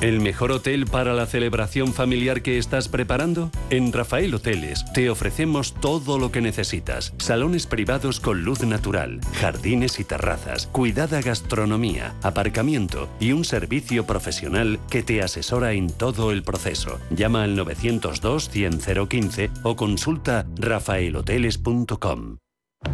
[0.00, 3.50] ¿El mejor hotel para la celebración familiar que estás preparando?
[3.68, 7.12] En Rafael Hoteles te ofrecemos todo lo que necesitas.
[7.18, 14.80] Salones privados con luz natural, jardines y terrazas, cuidada gastronomía, aparcamiento y un servicio profesional
[14.88, 16.98] que te asesora en todo el proceso.
[17.10, 22.38] Llama al 902 100 015 o consulta rafaelhoteles.com.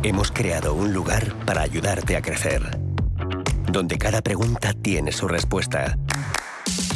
[0.03, 2.63] Hemos creado un lugar para ayudarte a crecer,
[3.71, 5.97] donde cada pregunta tiene su respuesta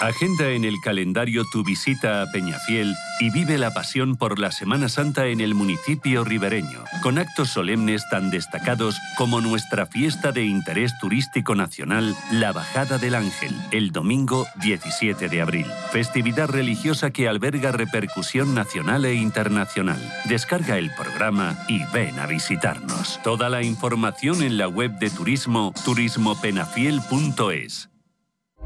[0.00, 4.88] Agenda en el calendario tu visita a Peñafiel y vive la pasión por la Semana
[4.88, 10.96] Santa en el municipio ribereño, con actos solemnes tan destacados como nuestra fiesta de interés
[11.00, 15.66] turístico nacional, la Bajada del Ángel, el domingo 17 de abril.
[15.90, 20.00] Festividad religiosa que alberga repercusión nacional e internacional.
[20.26, 23.18] Descarga el programa y ven a visitarnos.
[23.24, 27.88] Toda la información en la web de turismo turismopenafiel.es.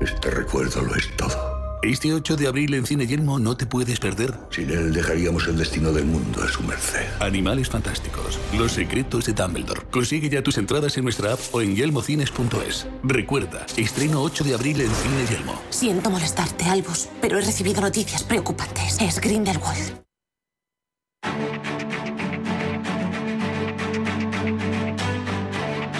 [0.02, 1.52] Este recuerdo lo es todo.
[1.82, 4.32] Este 8 de abril en Cine Yelmo no te puedes perder.
[4.50, 7.06] Sin él dejaríamos el destino del mundo a su merced.
[7.20, 8.38] Animales fantásticos.
[8.56, 9.82] Los secretos de Dumbledore.
[9.90, 12.86] Consigue ya tus entradas en nuestra app o en yelmocines.es.
[13.02, 15.60] Recuerda, estreno 8 de abril en Cine Yelmo.
[15.70, 18.98] Siento molestarte, Albus, pero he recibido noticias preocupantes.
[19.00, 20.02] Es Grindelwald.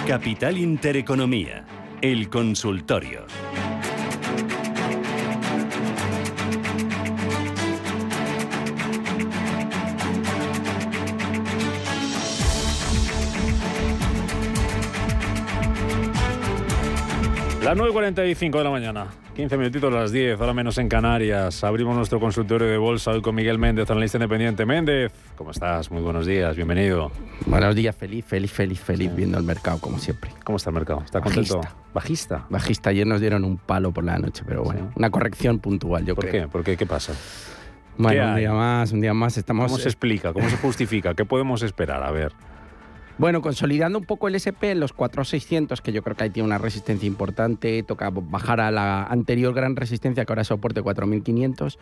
[0.07, 1.65] Capital Intereconomía.
[2.01, 3.25] El consultorio.
[17.63, 19.07] Las 9.45 de la mañana,
[19.37, 21.63] 15 minutitos a las 10, ahora menos en Canarias.
[21.63, 24.65] Abrimos nuestro consultorio de bolsa hoy con Miguel Méndez, analista independiente.
[24.65, 25.89] Méndez, ¿cómo estás?
[25.89, 27.09] Muy buenos días, bienvenido.
[27.45, 30.31] Buenos días, feliz, feliz, feliz, feliz viendo el mercado, como siempre.
[30.43, 31.03] ¿Cómo está el mercado?
[31.05, 31.61] ¿Está contento?
[31.93, 32.45] Bajista.
[32.49, 32.89] Bajista.
[32.89, 36.27] Ayer nos dieron un palo por la noche, pero bueno, una corrección puntual, yo ¿Por
[36.27, 36.43] creo.
[36.43, 36.47] qué?
[36.49, 36.75] ¿Por qué?
[36.75, 37.13] ¿Qué pasa?
[37.97, 39.37] Bueno, ¿Qué un día más, un día más.
[39.37, 40.33] Estamos, ¿Cómo se explica?
[40.33, 41.13] ¿Cómo se justifica?
[41.13, 42.03] ¿Qué podemos esperar?
[42.03, 42.33] A ver.
[43.19, 46.47] Bueno, consolidando un poco el SP en los 4600, que yo creo que ahí tiene
[46.47, 51.77] una resistencia importante, toca bajar a la anterior gran resistencia que ahora soporte 4500.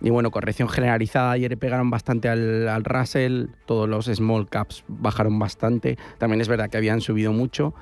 [0.00, 5.38] Y bueno, corrección generalizada, ayer pegaron bastante al, al Russell, todos los small caps bajaron
[5.38, 7.74] bastante, también es verdad que habían subido mucho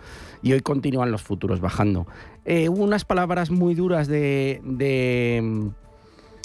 [0.43, 2.09] y hoy continúan los futuros bajando.
[2.45, 5.71] Eh, hubo unas palabras muy duras de, de,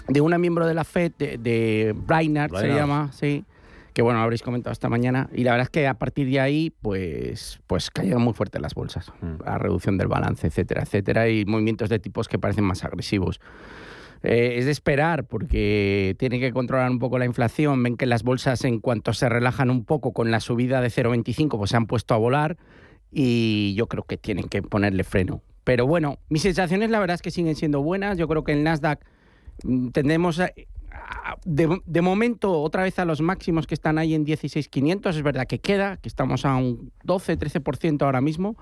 [0.08, 1.95] de una miembro de la FED, de, de
[2.60, 3.43] se llama, sí,
[3.94, 6.39] que bueno, lo habréis comentado esta mañana, y la verdad es que a partir de
[6.39, 9.12] ahí, pues, pues cayeron muy fuerte las bolsas,
[9.46, 13.39] la reducción del balance, etcétera, etcétera, y movimientos de tipos que parecen más agresivos.
[14.26, 17.84] Eh, es de esperar porque tiene que controlar un poco la inflación.
[17.84, 21.58] Ven que las bolsas, en cuanto se relajan un poco con la subida de 0,25,
[21.58, 22.56] pues se han puesto a volar
[23.12, 25.41] y yo creo que tienen que ponerle freno.
[25.66, 28.18] Pero bueno, mis sensaciones la verdad es que siguen siendo buenas.
[28.18, 29.02] Yo creo que el Nasdaq
[29.64, 30.52] mm, tendemos a-
[31.46, 35.10] de, de, momento otra vez a los máximos que están ahí en 16.500.
[35.10, 38.56] Es verdad que queda, que estamos a un 12-13% ahora mismo.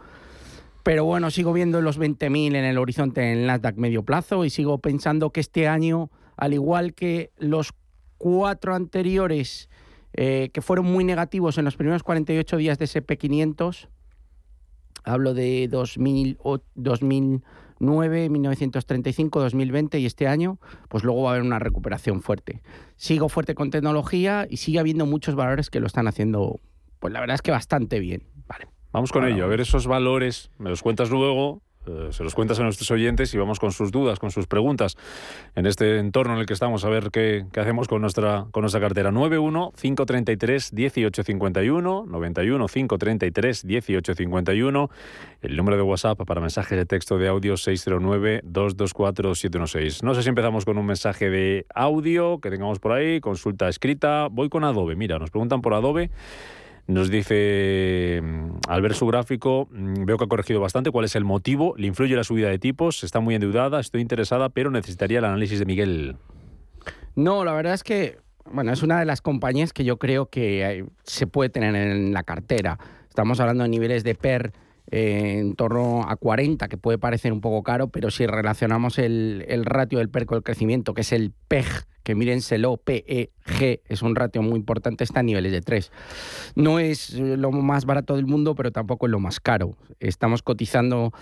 [0.84, 4.50] Pero bueno, sigo viendo los 20.000 en el horizonte en el Nasdaq medio plazo y
[4.50, 7.74] sigo pensando que este año, al igual que los
[8.18, 9.70] cuatro anteriores
[10.14, 13.88] eh, que fueron muy negativos en los primeros 48 días de SP500,
[15.04, 16.38] hablo de 2000,
[16.76, 17.44] 2000
[17.82, 22.62] 9, 1935, 2020 y este año, pues luego va a haber una recuperación fuerte.
[22.96, 26.60] Sigo fuerte con tecnología y sigue habiendo muchos valores que lo están haciendo,
[27.00, 28.24] pues la verdad es que bastante bien.
[28.48, 28.68] Vale.
[28.92, 31.62] Vamos con ello, a ver esos valores, me los cuentas luego,
[32.12, 34.98] se los cuentas a nuestros oyentes y vamos con sus dudas, con sus preguntas
[35.56, 38.62] en este entorno en el que estamos, a ver qué, qué hacemos con nuestra, con
[38.62, 39.10] nuestra cartera.
[39.12, 44.90] 91-533-1851, 91-533-1851,
[45.42, 50.04] el número de WhatsApp para mensajes de texto de audio 609-224-716.
[50.04, 54.28] No sé si empezamos con un mensaje de audio que tengamos por ahí, consulta escrita.
[54.30, 56.12] Voy con Adobe, mira, nos preguntan por Adobe.
[56.92, 60.92] Nos dice, mm, al ver su gráfico, mm, veo que ha corregido bastante.
[60.92, 61.74] ¿Cuál es el motivo?
[61.78, 63.06] ¿Le influye la subida de tipos?
[63.06, 63.80] ¿Está muy endeudada?
[63.80, 66.18] Estoy interesada, pero necesitaría el análisis de Miguel.
[67.16, 68.18] No, la verdad es que,
[68.52, 72.14] bueno, es una de las compañías que yo creo que eh, se puede tener en
[72.14, 72.78] la cartera.
[73.08, 74.52] Estamos hablando de niveles de PER
[74.92, 79.46] eh, en torno a 40, que puede parecer un poco caro, pero si relacionamos el,
[79.48, 83.32] el ratio del PER con el crecimiento, que es el PEG, que mírenselo, PEG,
[83.88, 85.92] es un ratio muy importante, está a niveles de 3.
[86.56, 89.76] No es eh, lo más barato del mundo, pero tampoco es lo más caro.
[90.00, 91.14] Estamos cotizando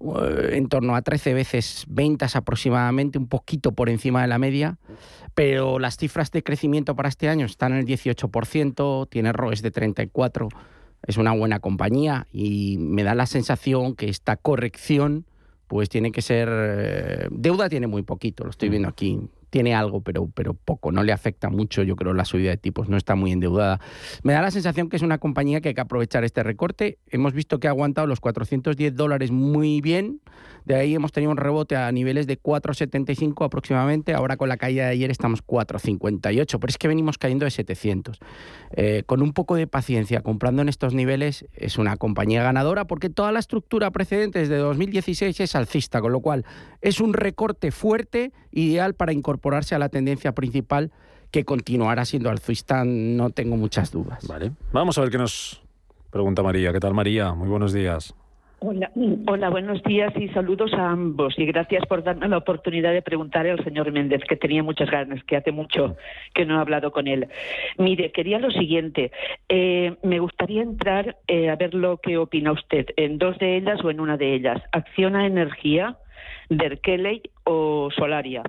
[0.00, 4.78] eh, en torno a 13 veces ventas aproximadamente, un poquito por encima de la media,
[5.34, 9.72] pero las cifras de crecimiento para este año están en el 18%, tiene ROEs de
[9.72, 10.48] 34%,
[11.06, 15.26] es una buena compañía y me da la sensación que esta corrección
[15.68, 16.48] pues tiene que ser...
[16.50, 19.20] eh, deuda tiene muy poquito, lo estoy viendo aquí,
[19.50, 22.88] tiene algo, pero, pero poco, no le afecta mucho, yo creo, la subida de tipos,
[22.88, 23.80] no está muy endeudada.
[24.22, 26.98] Me da la sensación que es una compañía que hay que aprovechar este recorte.
[27.08, 30.20] Hemos visto que ha aguantado los 410 dólares muy bien,
[30.64, 34.84] de ahí hemos tenido un rebote a niveles de 4,75 aproximadamente, ahora con la caída
[34.84, 38.18] de ayer estamos 4,58, pero es que venimos cayendo de 700.
[38.72, 43.08] Eh, con un poco de paciencia, comprando en estos niveles, es una compañía ganadora porque
[43.08, 46.44] toda la estructura precedente desde 2016 es alcista, con lo cual
[46.82, 50.90] es un recorte fuerte, ideal para incorporarse a la tendencia principal
[51.30, 54.26] que continuará siendo alcista, no tengo muchas dudas.
[54.26, 54.50] Vale.
[54.72, 55.62] Vamos a ver qué nos
[56.10, 56.72] pregunta María.
[56.72, 57.34] ¿Qué tal María?
[57.34, 58.14] Muy buenos días.
[58.60, 58.90] Hola,
[59.28, 63.46] hola, buenos días y saludos a ambos y gracias por darme la oportunidad de preguntar
[63.46, 65.96] al señor Méndez, que tenía muchas ganas, que hace mucho
[66.34, 67.28] que no he hablado con él.
[67.76, 69.12] Mire, quería lo siguiente,
[69.48, 73.78] eh, me gustaría entrar eh, a ver lo que opina usted, en dos de ellas
[73.84, 75.96] o en una de ellas, Acciona Energía,
[76.50, 78.42] Berkeley o Solaria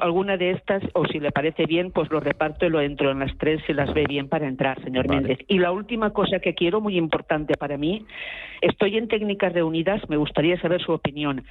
[0.00, 3.18] alguna de estas, o si le parece bien, pues lo reparto y lo entro en
[3.18, 5.38] las tres si las ve bien para entrar, señor Méndez.
[5.48, 8.06] Y la última cosa que quiero, muy importante para mí,
[8.60, 11.44] estoy en técnicas reunidas, me gustaría saber su opinión,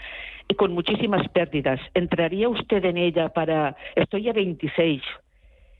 [0.47, 1.79] y con muchísimas pérdidas.
[1.93, 5.01] ¿Entraría usted en ella para, estoy a 26,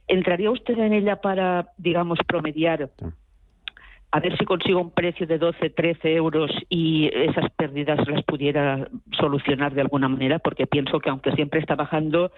[0.08, 2.89] ¿entraría usted en ella para, digamos, promediar?
[4.14, 8.88] A ver si consigo un precio de 12, 13 euros y esas pérdidas las pudiera
[9.20, 12.32] solucionar de alguna manera, porque pienso que aunque siempre está bajando,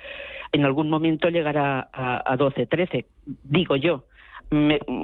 [0.53, 3.05] en algún momento llegará a, a 12, 13,
[3.43, 4.05] digo yo.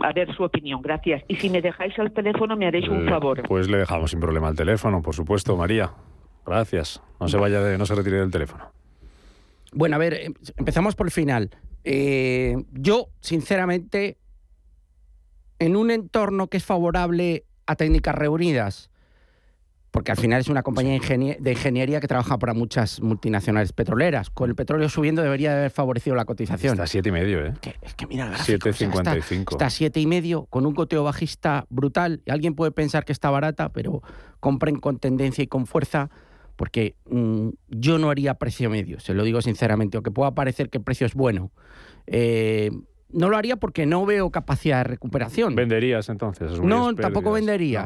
[0.03, 1.21] a ver su opinión, gracias.
[1.27, 3.43] Y si me dejáis el teléfono, me haréis un eh, favor.
[3.49, 5.91] Pues le dejamos sin problema el teléfono, por supuesto, María.
[6.45, 7.03] Gracias.
[7.19, 8.71] No se vaya, de, no se retire del teléfono.
[9.73, 11.49] Bueno, a ver, em, empezamos por el final.
[11.83, 14.20] Eh, yo, sinceramente,
[15.61, 18.89] en un entorno que es favorable a técnicas reunidas,
[19.91, 20.99] porque al final es una compañía
[21.39, 24.31] de ingeniería que trabaja para muchas multinacionales petroleras.
[24.31, 26.73] Con el petróleo subiendo debería haber favorecido la cotización.
[26.73, 27.53] Está a siete y medio, ¿eh?
[27.83, 29.51] es que mira, 7,55.
[29.51, 32.23] está, a siete y medio, con un coteo bajista brutal.
[32.25, 34.01] Y alguien puede pensar que está barata, pero
[34.39, 36.09] compren con tendencia y con fuerza,
[36.55, 40.79] porque mm, yo no haría precio medio, se lo digo sinceramente, aunque pueda parecer que
[40.79, 41.51] el precio es bueno.
[42.07, 42.71] Eh,
[43.13, 45.55] no lo haría porque no veo capacidad de recuperación.
[45.55, 46.59] ¿Venderías entonces?
[46.61, 47.85] No, tampoco vendería.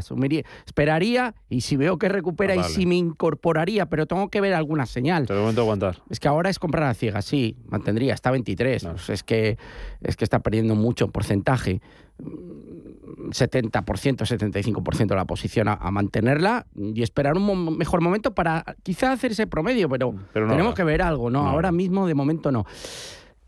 [0.66, 4.54] Esperaría y si veo que recupera ah, y si me incorporaría, pero tengo que ver
[4.54, 5.28] alguna señal.
[5.28, 5.98] Te momento aguantar.
[6.10, 8.86] Es que ahora es comprar a ciegas, sí, mantendría, está 23.
[8.86, 9.58] Pues es, que,
[10.02, 11.82] es que está perdiendo mucho porcentaje.
[12.20, 19.48] 70%, 75% la posición a, mantenerla y esperar un mejor momento para quizá hacer ese
[19.48, 21.48] promedio, pero, tenemos que ver algo, ¿no?
[21.48, 22.66] Ahora mismo de momento no.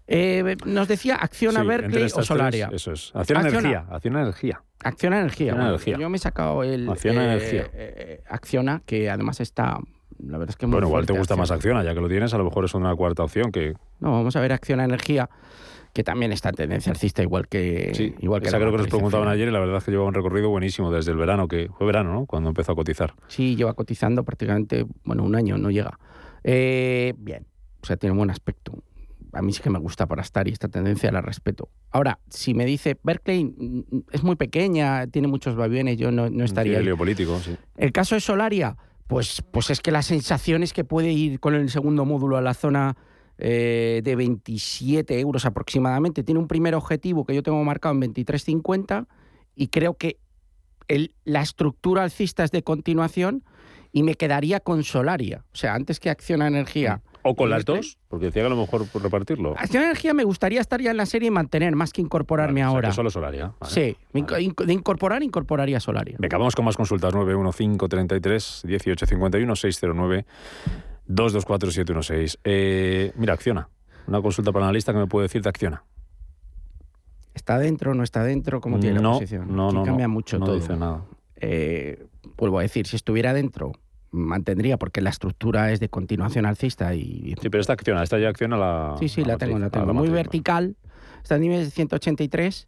[0.07, 2.69] Eh, nos decía Acciona sí, Berkeley o Solaria.
[2.71, 3.11] eso es.
[3.13, 3.85] Acciona Energía.
[3.89, 4.63] Acciona Energía.
[4.79, 5.51] Acciona Energía.
[5.51, 5.97] energía.
[5.97, 6.89] Yo me he sacado el.
[6.89, 7.69] Acciona eh, Energía.
[7.73, 9.77] Eh, Acciona, que además está.
[10.19, 12.33] La verdad es que muy Bueno, igual te gusta más Acciona, ya que lo tienes,
[12.33, 13.73] a lo mejor es una cuarta opción que.
[13.99, 15.29] No, vamos a ver Acciona Energía
[15.93, 18.87] que también está en tendencia alcista igual que sí, igual que esa creo que nos
[18.87, 21.69] preguntaban ayer y la verdad es que lleva un recorrido buenísimo desde el verano que
[21.75, 25.71] fue verano no cuando empezó a cotizar sí lleva cotizando prácticamente bueno un año no
[25.71, 25.97] llega
[26.43, 27.47] bien
[27.81, 28.73] o sea tiene un buen aspecto
[29.37, 31.69] a mí sí que me gusta para estar y esta tendencia la respeto.
[31.91, 36.29] Ahora, si me dice Berkeley mm, mm, es muy pequeña, tiene muchos vavienes, yo no,
[36.29, 36.81] no estaría.
[36.81, 37.55] Sí, político, sí.
[37.77, 38.75] El caso de Solaria,
[39.07, 42.41] pues, pues es que la sensación es que puede ir con el segundo módulo a
[42.41, 42.97] la zona
[43.37, 46.23] eh, de 27 euros aproximadamente.
[46.23, 49.05] Tiene un primer objetivo que yo tengo marcado en 23.50
[49.55, 50.17] y creo que
[50.87, 53.43] el, la estructura alcista es de continuación
[53.91, 55.45] y me quedaría con Solaria.
[55.53, 57.01] O sea, antes que Acciona Energía.
[57.27, 57.97] ¿O con las dos?
[58.07, 59.53] Porque decía que a lo mejor por repartirlo.
[59.57, 62.91] Acción Energía me gustaría estar ya en la serie y mantener, más que incorporarme ahora.
[62.91, 63.53] solo Solaria.
[63.67, 66.15] Sí, de incorporar, incorporaría Solaria.
[66.19, 67.13] Venga, vamos con más consultas.
[67.13, 70.25] 91533 1851 609
[71.07, 72.39] 224 716.
[72.43, 73.69] Eh, mira, Acciona.
[74.07, 75.83] Una consulta para analista que me puede decir de Acciona.
[77.33, 78.61] ¿Está dentro no está dentro?
[78.61, 79.55] ¿Cómo tiene la posición?
[79.55, 80.55] No, no, cambia mucho no todo.
[80.55, 81.05] dice nada.
[81.35, 82.03] Eh,
[82.35, 83.73] vuelvo a decir, si estuviera dentro,
[84.11, 87.35] mantendría porque la estructura es de continuación alcista y...
[87.41, 88.95] Sí, pero esta acción, esta ya acciona la...
[88.99, 89.93] Sí, sí, la, tengo, la tengo.
[89.93, 90.75] Muy vertical,
[91.21, 92.67] está en niveles de 183.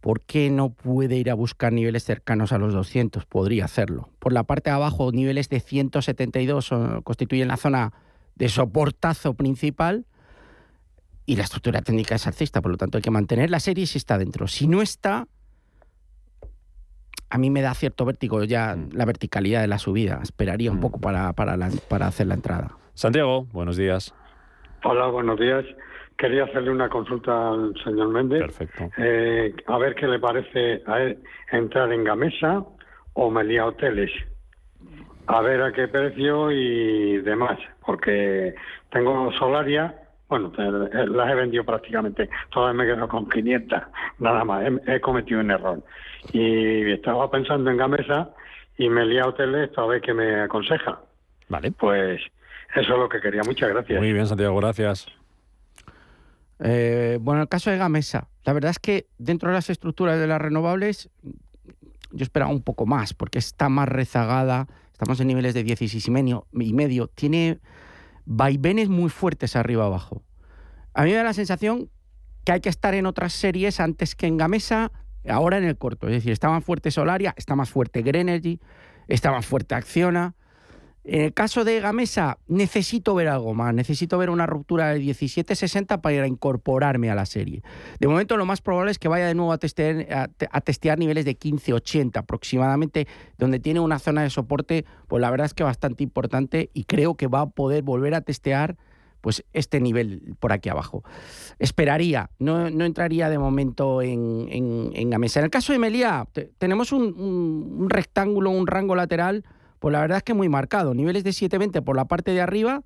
[0.00, 3.26] ¿Por qué no puede ir a buscar niveles cercanos a los 200?
[3.26, 4.10] Podría hacerlo.
[4.18, 6.70] Por la parte de abajo, niveles de 172
[7.02, 7.92] constituyen la zona
[8.36, 10.06] de soportazo principal
[11.24, 13.98] y la estructura técnica es alcista, por lo tanto hay que mantener la serie si
[13.98, 14.46] está dentro.
[14.46, 15.26] Si no está,
[17.30, 18.90] a mí me da cierto vértigo ya mm.
[18.92, 20.20] la verticalidad de la subida.
[20.22, 20.80] Esperaría un mm.
[20.80, 21.56] poco para, para,
[21.88, 22.76] para hacer la entrada.
[22.94, 24.14] Santiago, buenos días.
[24.84, 25.64] Hola, buenos días.
[26.16, 28.40] Quería hacerle una consulta al señor Méndez.
[28.40, 28.90] Perfecto.
[28.96, 31.18] Eh, a ver qué le parece a él
[31.52, 32.64] entrar en Gamesa
[33.12, 34.10] o Melía Hoteles.
[35.26, 38.54] a ver a qué precio y demás, porque
[38.90, 39.94] tengo Solaria,
[40.28, 43.82] bueno, eh, las he vendido prácticamente, todas me quedo con 500,
[44.18, 45.82] nada más, he, cometido un error.
[46.32, 48.30] Y estaba pensando en Gamesa
[48.76, 51.00] y me he liado tele a ver qué me aconseja.
[51.48, 51.72] Vale.
[51.72, 52.20] Pues
[52.74, 53.98] eso es lo que quería, muchas gracias.
[53.98, 55.06] Muy bien, Santiago, gracias.
[56.58, 60.26] Eh, bueno, el caso de Gamesa, la verdad es que dentro de las estructuras de
[60.26, 61.10] las renovables
[62.12, 66.10] yo esperaba un poco más, porque está más rezagada, estamos en niveles de 16 y
[66.10, 67.58] medio, y medio tiene
[68.24, 70.22] vaivenes muy fuertes arriba abajo.
[70.94, 71.90] A mí me da la sensación
[72.44, 74.92] que hay que estar en otras series antes que en Gamesa,
[75.28, 76.06] ahora en el corto.
[76.06, 78.60] Es decir, está más fuerte Solaria, está más fuerte Greenergy,
[79.08, 80.34] está más fuerte Acciona.
[81.08, 86.00] En el caso de Gamesa, necesito ver algo más, necesito ver una ruptura de 17.60
[86.00, 87.62] para incorporarme a la serie.
[88.00, 91.24] De momento, lo más probable es que vaya de nuevo a testear, a, testear niveles
[91.24, 93.06] de 15.80 aproximadamente,
[93.38, 97.14] donde tiene una zona de soporte, pues la verdad es que bastante importante y creo
[97.14, 98.76] que va a poder volver a testear
[99.26, 101.02] pues este nivel por aquí abajo.
[101.58, 104.46] Esperaría, no, entraría de momento en,
[104.94, 105.40] en, Gamesa.
[105.40, 109.44] En el caso de Melia, tenemos un rectángulo, un rango lateral
[109.80, 110.94] pues la verdad es que muy marcado.
[110.94, 112.82] Niveles de 720 por la parte de arriba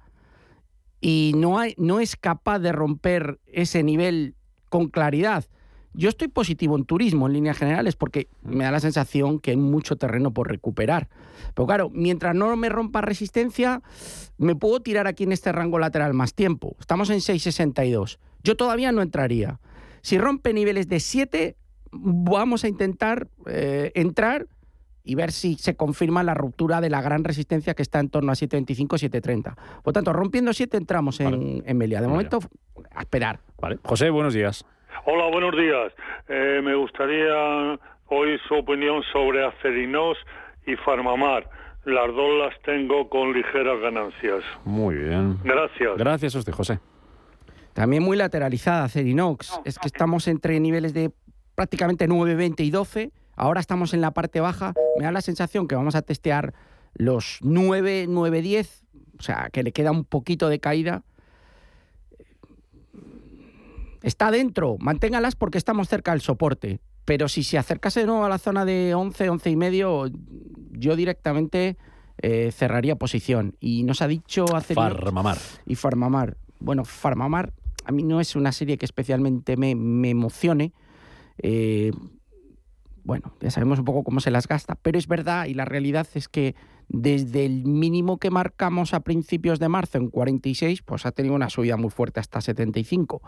[1.01, 4.35] y no, hay, no es capaz de romper ese nivel
[4.69, 5.45] con claridad.
[5.93, 9.57] Yo estoy positivo en turismo en líneas generales porque me da la sensación que hay
[9.57, 11.09] mucho terreno por recuperar.
[11.55, 13.83] Pero claro, mientras no me rompa resistencia,
[14.39, 16.77] me puedo tirar aquí en este rango lateral más tiempo.
[16.79, 18.19] Estamos en 6,62.
[18.45, 19.61] Yo todavía no entraría.
[20.03, 21.57] Si rompe niveles de 7,
[21.91, 24.47] vamos a intentar eh, entrar
[25.03, 28.31] y ver si se confirma la ruptura de la gran resistencia que está en torno
[28.33, 29.57] a 725, 730.
[29.83, 32.01] Por tanto, rompiendo 7 entramos en, Melia.
[32.01, 32.39] De momento,
[32.95, 33.41] a esperar.
[33.61, 33.79] Vale.
[33.83, 34.65] José, buenos días.
[35.05, 35.93] Hola, buenos días.
[36.29, 40.17] Eh, me gustaría oír su opinión sobre Acerinos
[40.67, 41.49] y Farmamar.
[41.85, 44.45] Las dos las tengo con ligeras ganancias.
[44.65, 45.39] Muy bien.
[45.43, 45.97] Gracias.
[45.97, 46.79] Gracias a usted, José.
[47.73, 49.61] También muy lateralizada Acerinox.
[49.65, 51.11] Es que estamos entre niveles de
[51.55, 54.75] prácticamente 9, 20 y 12 Ahora estamos en la parte baja.
[54.99, 56.53] Me da la sensación que vamos a testear
[56.93, 58.85] los 9, 9, 10.
[59.19, 61.05] O sea, que le queda un poquito de caída.
[64.03, 66.81] Está dentro, manténgalas porque estamos cerca del soporte.
[67.05, 70.07] Pero si se acercase de nuevo a la zona de 11, 11 y medio,
[70.73, 71.77] yo directamente
[72.19, 73.57] eh, cerraría posición.
[73.61, 74.75] Y nos ha dicho hacer.
[74.75, 75.39] Farmamar.
[75.67, 76.37] Y Farmamar.
[76.61, 77.53] Bueno, Farmamar
[77.85, 80.73] a mí no es una serie que especialmente me, me emocione.
[81.39, 81.93] Eh,
[83.03, 86.07] bueno, ya sabemos un poco cómo se las gasta, pero es verdad y la realidad
[86.15, 86.55] es que
[86.93, 91.49] desde el mínimo que marcamos a principios de marzo en 46, pues ha tenido una
[91.49, 93.23] subida muy fuerte hasta 75.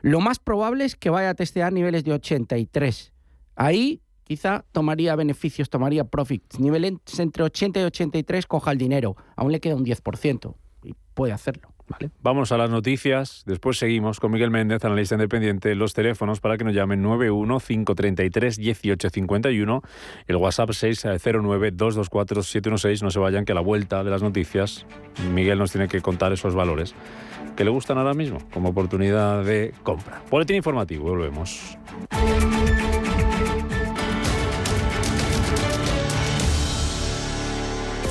[0.00, 3.12] Lo más probable es que vaya a testear niveles de 83.
[3.54, 6.58] Ahí quizá tomaría beneficios, tomaría profits.
[6.58, 9.14] Niveles entre 80 y 83, coja el dinero.
[9.36, 10.54] Aún le queda un 10%
[10.84, 11.71] y puede hacerlo.
[12.22, 13.42] Vamos a las noticias.
[13.46, 15.74] Después seguimos con Miguel Méndez, analista independiente.
[15.74, 19.82] Los teléfonos para que nos llamen 91-533-1851.
[20.26, 23.02] El WhatsApp 609-224-716.
[23.02, 24.86] No se vayan, que a la vuelta de las noticias
[25.32, 26.94] Miguel nos tiene que contar esos valores
[27.56, 30.22] que le gustan ahora mismo como oportunidad de compra.
[30.30, 31.76] Boletín informativo, volvemos.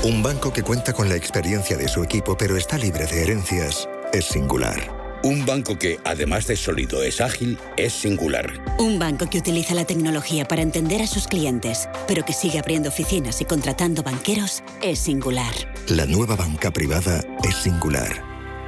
[0.04, 3.88] Un banco que cuenta con la experiencia de su equipo pero está libre de herencias
[4.12, 5.20] es singular.
[5.24, 8.52] Un banco que, además de sólido, es ágil, es singular.
[8.80, 12.90] Un banco que utiliza la tecnología para entender a sus clientes, pero que sigue abriendo
[12.90, 15.54] oficinas y contratando banqueros, es singular.
[15.88, 18.24] La nueva banca privada es singular.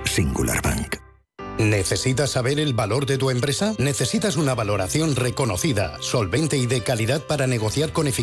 [0.06, 0.98] Singular Bank.
[1.58, 3.74] ¿Necesitas saber el valor de tu empresa?
[3.78, 8.22] ¿Necesitas una valoración reconocida, solvente y de calidad para negociar con eficacia?